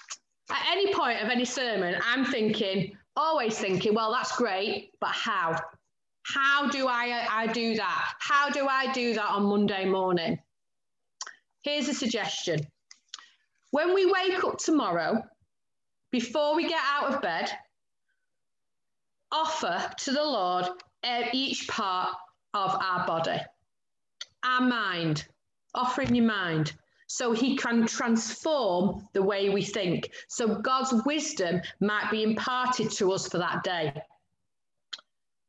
any 0.71 0.95
point 0.95 1.23
of 1.23 1.29
any 1.29 1.45
sermon, 1.45 1.97
I'm 2.05 2.25
thinking, 2.25 2.97
always 3.17 3.59
thinking, 3.59 3.95
well, 3.95 4.13
that's 4.13 4.37
great, 4.37 4.93
but 5.01 5.11
how? 5.11 5.59
How 6.25 6.69
do 6.69 6.87
I, 6.87 7.27
I 7.31 7.47
do 7.49 7.75
that? 7.75 8.15
How 8.21 8.49
do 8.51 8.69
I 8.69 8.93
do 8.93 9.15
that 9.15 9.29
on 9.29 9.45
Monday 9.45 9.87
morning? 9.87 10.39
Here's 11.63 11.89
a 11.89 11.95
suggestion. 11.95 12.61
When 13.71 13.95
we 13.95 14.07
wake 14.07 14.45
up 14.45 14.59
tomorrow, 14.59 15.23
before 16.11 16.55
we 16.55 16.69
get 16.69 16.83
out 16.85 17.15
of 17.15 17.23
bed, 17.23 17.51
offer 19.33 19.91
to 19.99 20.11
the 20.11 20.23
Lord 20.23 20.67
eh, 21.03 21.31
each 21.33 21.67
part 21.69 22.15
of 22.53 22.77
our 22.83 23.07
body, 23.07 23.41
our 24.45 24.61
mind, 24.61 25.27
offering 25.75 26.15
your 26.15 26.25
mind 26.25 26.73
so 27.07 27.33
he 27.33 27.57
can 27.57 27.87
transform 27.87 29.07
the 29.13 29.23
way 29.23 29.51
we 29.51 29.63
think. 29.63 30.11
So 30.29 30.55
God's 30.57 30.95
wisdom 31.05 31.61
might 31.81 32.11
be 32.11 32.23
imparted 32.23 32.91
to 32.93 33.13
us 33.13 33.29
for 33.29 33.39
that 33.39 33.63
day. 33.63 33.93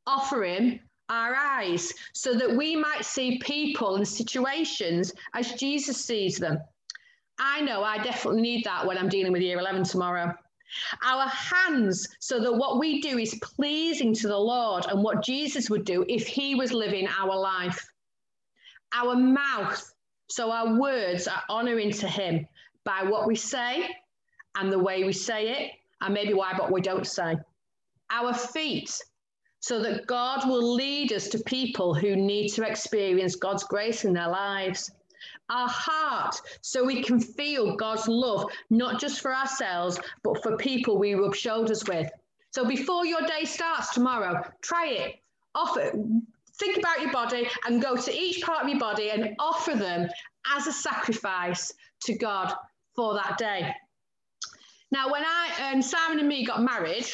Offer 0.06 0.44
him 0.44 0.80
our 1.10 1.36
eyes 1.36 1.94
so 2.14 2.34
that 2.34 2.54
we 2.54 2.76
might 2.76 3.06
see 3.06 3.38
people 3.40 3.96
and 3.96 4.08
situations 4.08 5.14
as 5.34 5.54
Jesus 5.54 6.04
sees 6.04 6.38
them. 6.38 6.60
I 7.40 7.62
know 7.62 7.84
I 7.84 7.98
definitely 7.98 8.42
need 8.42 8.66
that 8.66 8.86
when 8.86 8.98
I'm 8.98 9.10
dealing 9.10 9.32
with 9.32 9.42
year 9.42 9.60
11 9.60 9.84
tomorrow. 9.84 10.34
Our 11.04 11.28
hands, 11.28 12.08
so 12.20 12.40
that 12.40 12.54
what 12.54 12.80
we 12.80 13.00
do 13.00 13.20
is 13.20 13.40
pleasing 13.42 14.14
to 14.16 14.28
the 14.28 14.38
Lord 14.38 14.86
and 14.88 15.04
what 15.04 15.24
Jesus 15.24 15.70
would 15.70 15.86
do 15.86 16.04
if 16.10 16.28
he 16.28 16.56
was 16.56 16.72
living 16.74 17.08
our 17.08 17.38
life. 17.38 17.88
Our 18.94 19.16
mouth, 19.16 19.93
so 20.34 20.50
our 20.50 20.80
words 20.80 21.28
are 21.28 21.44
honoring 21.48 21.92
to 21.92 22.08
him 22.08 22.48
by 22.86 23.04
what 23.04 23.28
we 23.28 23.36
say 23.36 23.88
and 24.58 24.72
the 24.72 24.80
way 24.80 25.04
we 25.04 25.14
say 25.14 25.52
it, 25.52 25.74
and 26.02 26.12
maybe 26.12 26.34
why 26.34 26.54
but 26.58 26.72
we 26.72 26.82
don't 26.82 27.06
say. 27.06 27.38
Our 28.10 28.34
feet, 28.34 29.00
so 29.60 29.80
that 29.84 30.08
God 30.08 30.50
will 30.50 30.74
lead 30.74 31.14
us 31.14 31.28
to 31.28 31.40
people 31.44 31.94
who 31.94 32.16
need 32.16 32.50
to 32.54 32.68
experience 32.68 33.36
God's 33.36 33.64
grace 33.64 34.06
in 34.06 34.14
their 34.14 34.28
lives. 34.28 34.90
Our 35.52 35.70
heart, 35.70 36.42
so 36.62 36.84
we 36.84 37.04
can 37.04 37.20
feel 37.20 37.76
God's 37.76 38.08
love, 38.08 38.50
not 38.72 39.00
just 39.00 39.22
for 39.22 39.36
ourselves, 39.36 40.00
but 40.24 40.42
for 40.42 40.58
people 40.58 40.98
we 40.98 41.14
rub 41.14 41.36
shoulders 41.36 41.84
with. 41.88 42.10
So 42.50 42.66
before 42.66 43.06
your 43.06 43.22
day 43.22 43.46
starts 43.46 43.94
tomorrow, 43.94 44.42
try 44.64 44.88
it. 44.88 45.16
Offer, 45.54 45.92
think 46.64 46.78
about 46.78 47.02
your 47.02 47.12
body 47.12 47.48
and 47.68 47.82
go 47.82 47.96
to 47.96 48.14
each 48.14 48.42
part 48.42 48.64
of 48.64 48.70
your 48.70 48.80
body 48.80 49.10
and 49.10 49.36
offer 49.40 49.76
them 49.76 50.08
as 50.56 50.68
a 50.68 50.72
sacrifice 50.72 51.72
to 52.04 52.18
God 52.18 52.54
for 52.96 53.14
that 53.16 53.38
day. 53.38 53.74
Now, 54.92 55.12
when 55.12 55.24
I 55.24 55.50
and 55.60 55.76
um, 55.78 55.82
Simon 55.82 56.20
and 56.20 56.28
me 56.28 56.46
got 56.46 56.62
married, 56.62 57.08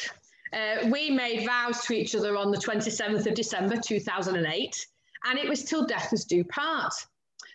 uh, 0.52 0.88
we 0.90 1.10
made 1.10 1.46
vows 1.46 1.82
to 1.86 1.94
each 1.94 2.14
other 2.14 2.36
on 2.36 2.50
the 2.50 2.58
27th 2.58 3.26
of 3.26 3.34
December 3.34 3.76
2008, 3.76 4.86
and 5.24 5.38
it 5.38 5.48
was 5.48 5.64
till 5.64 5.86
death 5.86 6.12
us 6.12 6.24
do 6.24 6.44
part. 6.44 6.92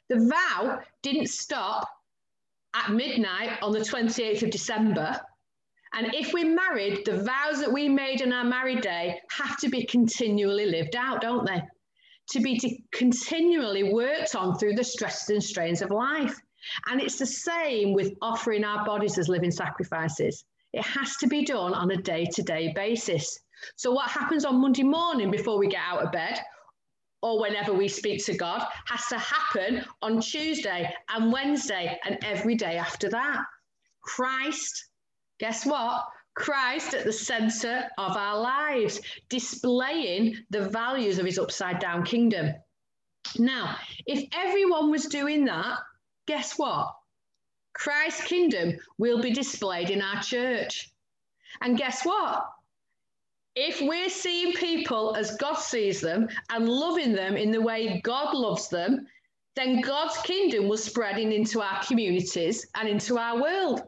The 0.10 0.28
vow 0.28 0.80
didn't 1.04 1.28
stop 1.28 1.88
at 2.74 2.92
midnight 2.92 3.62
on 3.62 3.72
the 3.72 3.80
28th 3.80 4.44
of 4.44 4.50
December. 4.50 5.20
And 5.94 6.14
if 6.14 6.34
we're 6.34 6.54
married, 6.54 7.06
the 7.06 7.24
vows 7.24 7.60
that 7.60 7.72
we 7.72 7.88
made 7.88 8.22
on 8.22 8.34
our 8.34 8.44
married 8.44 8.82
day 8.82 9.22
have 9.30 9.58
to 9.60 9.70
be 9.70 9.86
continually 9.86 10.66
lived 10.66 10.96
out, 10.96 11.22
don't 11.22 11.46
they? 11.46 11.62
To 12.32 12.40
be 12.40 12.84
continually 12.92 13.94
worked 13.94 14.36
on 14.36 14.58
through 14.58 14.74
the 14.74 14.84
stresses 14.84 15.30
and 15.30 15.44
strains 15.44 15.82
of 15.82 15.92
life. 15.92 16.36
And 16.88 17.00
it's 17.00 17.20
the 17.20 17.26
same 17.26 17.94
with 17.94 18.14
offering 18.22 18.64
our 18.64 18.86
bodies 18.86 19.18
as 19.18 19.30
living 19.30 19.52
sacrifices. 19.52 20.44
It 20.74 20.84
has 20.84 21.16
to 21.18 21.28
be 21.28 21.46
done 21.46 21.74
on 21.74 21.92
a 21.92 21.98
day 21.98 22.26
to 22.34 22.42
day 22.42 22.74
basis. 22.74 23.40
So, 23.76 23.92
what 23.92 24.10
happens 24.10 24.44
on 24.44 24.60
Monday 24.60 24.84
morning 24.84 25.32
before 25.32 25.58
we 25.58 25.68
get 25.68 25.82
out 25.86 26.04
of 26.04 26.12
bed 26.12 26.40
or 27.26 27.42
whenever 27.42 27.74
we 27.74 27.88
speak 27.88 28.24
to 28.24 28.36
God 28.36 28.64
has 28.86 29.06
to 29.08 29.18
happen 29.18 29.84
on 30.04 30.22
Tuesday 30.22 30.94
and 31.10 31.32
Wednesday 31.32 32.00
and 32.06 32.20
every 32.24 32.56
day 32.56 32.78
after 32.78 33.10
that. 33.10 33.44
Christ, 34.02 34.90
guess 35.40 35.66
what? 35.66 36.04
Christ 36.36 36.94
at 36.94 37.06
the 37.06 37.14
center 37.14 37.90
of 37.98 38.16
our 38.16 38.40
lives, 38.40 39.02
displaying 39.30 40.38
the 40.50 40.70
values 40.70 41.18
of 41.18 41.26
his 41.26 41.40
upside 41.40 41.80
down 41.80 42.04
kingdom. 42.04 42.54
Now, 43.38 43.78
if 44.06 44.28
everyone 44.34 44.92
was 44.92 45.06
doing 45.06 45.46
that, 45.46 45.80
guess 46.28 46.58
what? 46.58 46.94
Christ's 47.74 48.26
kingdom 48.26 48.78
will 48.98 49.22
be 49.22 49.32
displayed 49.32 49.90
in 49.90 50.02
our 50.02 50.22
church. 50.22 50.92
And 51.62 51.78
guess 51.78 52.06
what? 52.06 52.46
if 53.56 53.82
we're 53.82 54.10
seeing 54.10 54.54
people 54.54 55.16
as 55.16 55.38
God 55.38 55.56
sees 55.56 56.02
them 56.02 56.28
and 56.50 56.68
loving 56.68 57.14
them 57.14 57.38
in 57.38 57.52
the 57.52 57.62
way 57.62 58.02
God 58.02 58.36
loves 58.36 58.68
them, 58.68 59.08
then 59.56 59.80
God's 59.80 60.18
kingdom 60.24 60.68
will 60.68 60.78
spreading 60.78 61.32
into 61.32 61.62
our 61.62 61.82
communities 61.84 62.68
and 62.76 62.90
into 62.90 63.18
our 63.18 63.42
world. 63.42 63.84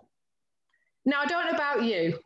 Now, 1.06 1.22
I 1.22 1.26
don't 1.26 1.46
know 1.48 1.52
about 1.52 1.84
you, 1.84 2.18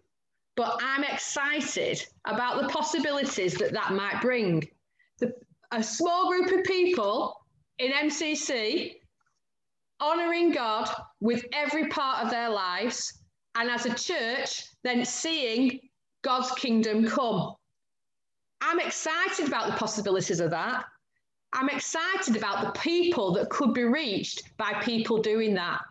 but 0.62 0.80
I'm 0.84 1.04
excited 1.04 2.06
about 2.26 2.62
the 2.62 2.70
possibilities 2.70 3.56
that 3.56 3.74
that 3.74 3.94
might 3.94 4.22
bring. 4.22 4.62
The, 5.18 5.34
a 5.72 5.82
small 5.82 6.30
group 6.30 6.52
of 6.52 6.64
people 6.66 7.36
in 7.80 7.92
MCC 7.92 8.98
honoring 10.00 10.52
God 10.52 10.88
with 11.20 11.44
every 11.52 11.88
part 11.88 12.24
of 12.24 12.30
their 12.30 12.50
lives, 12.50 13.24
and 13.56 13.72
as 13.72 13.88
a 13.88 13.96
church, 13.96 14.66
then 14.84 15.04
seeing 15.04 15.80
God's 16.22 16.52
kingdom 16.52 17.08
come. 17.08 17.56
I'm 18.62 18.80
excited 18.80 19.48
about 19.48 19.66
the 19.66 19.78
possibilities 19.78 20.42
of 20.42 20.52
that. 20.52 20.86
I'm 21.54 21.70
excited 21.70 22.36
about 22.36 22.62
the 22.62 22.80
people 22.80 23.34
that 23.34 23.50
could 23.50 23.74
be 23.74 23.86
reached 23.86 24.44
by 24.58 24.74
people 24.84 25.24
doing 25.24 25.56
that. 25.56 25.82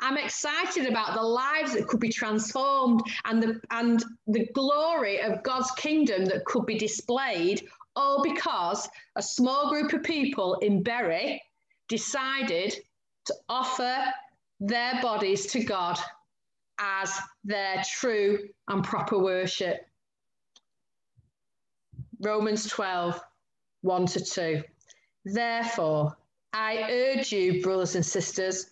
I'm 0.00 0.16
excited 0.16 0.86
about 0.86 1.14
the 1.14 1.22
lives 1.22 1.74
that 1.74 1.88
could 1.88 2.00
be 2.00 2.08
transformed 2.08 3.02
and 3.24 3.42
the, 3.42 3.60
and 3.70 4.02
the 4.26 4.46
glory 4.54 5.20
of 5.20 5.42
God's 5.42 5.70
kingdom 5.72 6.24
that 6.26 6.44
could 6.44 6.66
be 6.66 6.78
displayed, 6.78 7.68
all 7.96 8.22
because 8.22 8.88
a 9.16 9.22
small 9.22 9.68
group 9.70 9.92
of 9.92 10.02
people 10.02 10.54
in 10.56 10.82
Bury 10.82 11.42
decided 11.88 12.74
to 13.26 13.34
offer 13.48 14.04
their 14.60 15.00
bodies 15.02 15.46
to 15.46 15.62
God 15.62 15.98
as 16.78 17.18
their 17.44 17.82
true 17.98 18.48
and 18.68 18.82
proper 18.82 19.18
worship. 19.18 19.86
Romans 22.20 22.68
12, 22.68 23.20
1 23.82 24.06
to 24.06 24.24
2. 24.24 24.62
Therefore, 25.24 26.16
I 26.52 26.86
urge 26.90 27.32
you, 27.32 27.62
brothers 27.62 27.94
and 27.94 28.04
sisters, 28.04 28.71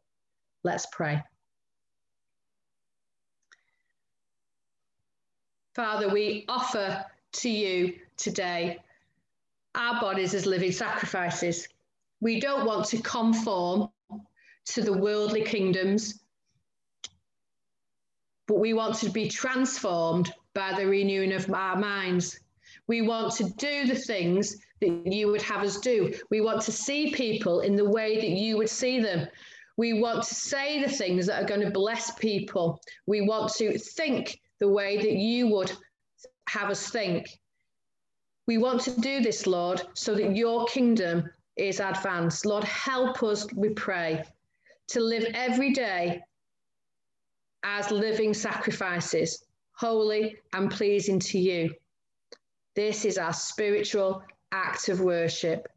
Let's 0.63 0.85
pray. 0.91 1.23
Father, 5.73 6.09
we 6.09 6.45
offer 6.49 7.05
to 7.33 7.49
you 7.49 7.95
today 8.17 8.79
our 9.73 10.01
bodies 10.01 10.33
as 10.33 10.45
living 10.45 10.71
sacrifices. 10.71 11.67
We 12.19 12.39
don't 12.39 12.65
want 12.65 12.85
to 12.87 13.01
conform 13.01 13.89
to 14.65 14.81
the 14.81 14.93
worldly 14.93 15.43
kingdoms, 15.43 16.19
but 18.47 18.59
we 18.59 18.73
want 18.73 18.95
to 18.95 19.09
be 19.09 19.29
transformed 19.29 20.31
by 20.53 20.73
the 20.77 20.85
renewing 20.85 21.31
of 21.31 21.51
our 21.53 21.77
minds. 21.77 22.39
We 22.87 23.01
want 23.01 23.33
to 23.35 23.45
do 23.51 23.87
the 23.87 23.95
things 23.95 24.57
that 24.81 25.07
you 25.07 25.27
would 25.29 25.41
have 25.41 25.63
us 25.63 25.79
do. 25.79 26.13
We 26.29 26.41
want 26.41 26.61
to 26.63 26.71
see 26.71 27.11
people 27.11 27.61
in 27.61 27.75
the 27.75 27.89
way 27.89 28.15
that 28.17 28.29
you 28.29 28.57
would 28.57 28.69
see 28.69 28.99
them. 28.99 29.27
We 29.81 29.93
want 29.93 30.21
to 30.25 30.35
say 30.35 30.79
the 30.79 30.91
things 30.91 31.25
that 31.25 31.41
are 31.41 31.47
going 31.47 31.61
to 31.61 31.71
bless 31.71 32.13
people. 32.13 32.79
We 33.07 33.21
want 33.21 33.51
to 33.53 33.79
think 33.79 34.39
the 34.59 34.69
way 34.69 34.97
that 34.97 35.13
you 35.13 35.47
would 35.47 35.71
have 36.47 36.69
us 36.69 36.91
think. 36.91 37.39
We 38.45 38.59
want 38.59 38.81
to 38.81 39.01
do 39.01 39.21
this, 39.21 39.47
Lord, 39.47 39.81
so 39.95 40.13
that 40.13 40.35
your 40.35 40.67
kingdom 40.67 41.27
is 41.55 41.79
advanced. 41.79 42.45
Lord, 42.45 42.63
help 42.63 43.23
us, 43.23 43.51
we 43.55 43.69
pray, 43.69 44.23
to 44.89 44.99
live 44.99 45.25
every 45.33 45.73
day 45.73 46.21
as 47.63 47.89
living 47.89 48.35
sacrifices, 48.35 49.43
holy 49.71 50.37
and 50.53 50.69
pleasing 50.69 51.17
to 51.21 51.39
you. 51.39 51.73
This 52.75 53.03
is 53.03 53.17
our 53.17 53.33
spiritual 53.33 54.21
act 54.51 54.89
of 54.89 55.01
worship. 55.01 55.67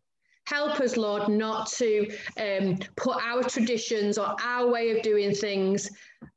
Help 0.47 0.81
us, 0.81 0.97
Lord, 0.97 1.29
not 1.29 1.69
to 1.73 2.11
um, 2.39 2.79
put 2.97 3.17
our 3.23 3.43
traditions 3.43 4.19
or 4.19 4.37
our 4.43 4.69
way 4.69 4.91
of 4.91 5.03
doing 5.03 5.35
things 5.35 5.91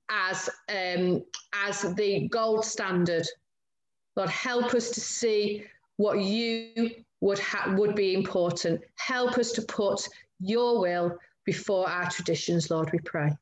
as, 0.09 0.49
um, 0.69 1.23
as 1.53 1.81
the 1.95 2.27
gold 2.29 2.63
standard. 2.63 3.27
Lord, 4.15 4.29
help 4.29 4.73
us 4.73 4.91
to 4.91 5.01
see 5.01 5.65
what 5.97 6.19
you 6.21 6.91
would, 7.19 7.39
ha- 7.39 7.73
would 7.77 7.95
be 7.95 8.13
important. 8.13 8.81
Help 8.95 9.37
us 9.37 9.51
to 9.53 9.61
put 9.63 10.07
your 10.39 10.79
will 10.79 11.17
before 11.45 11.89
our 11.89 12.09
traditions, 12.09 12.71
Lord, 12.71 12.91
we 12.91 12.99
pray. 12.99 13.37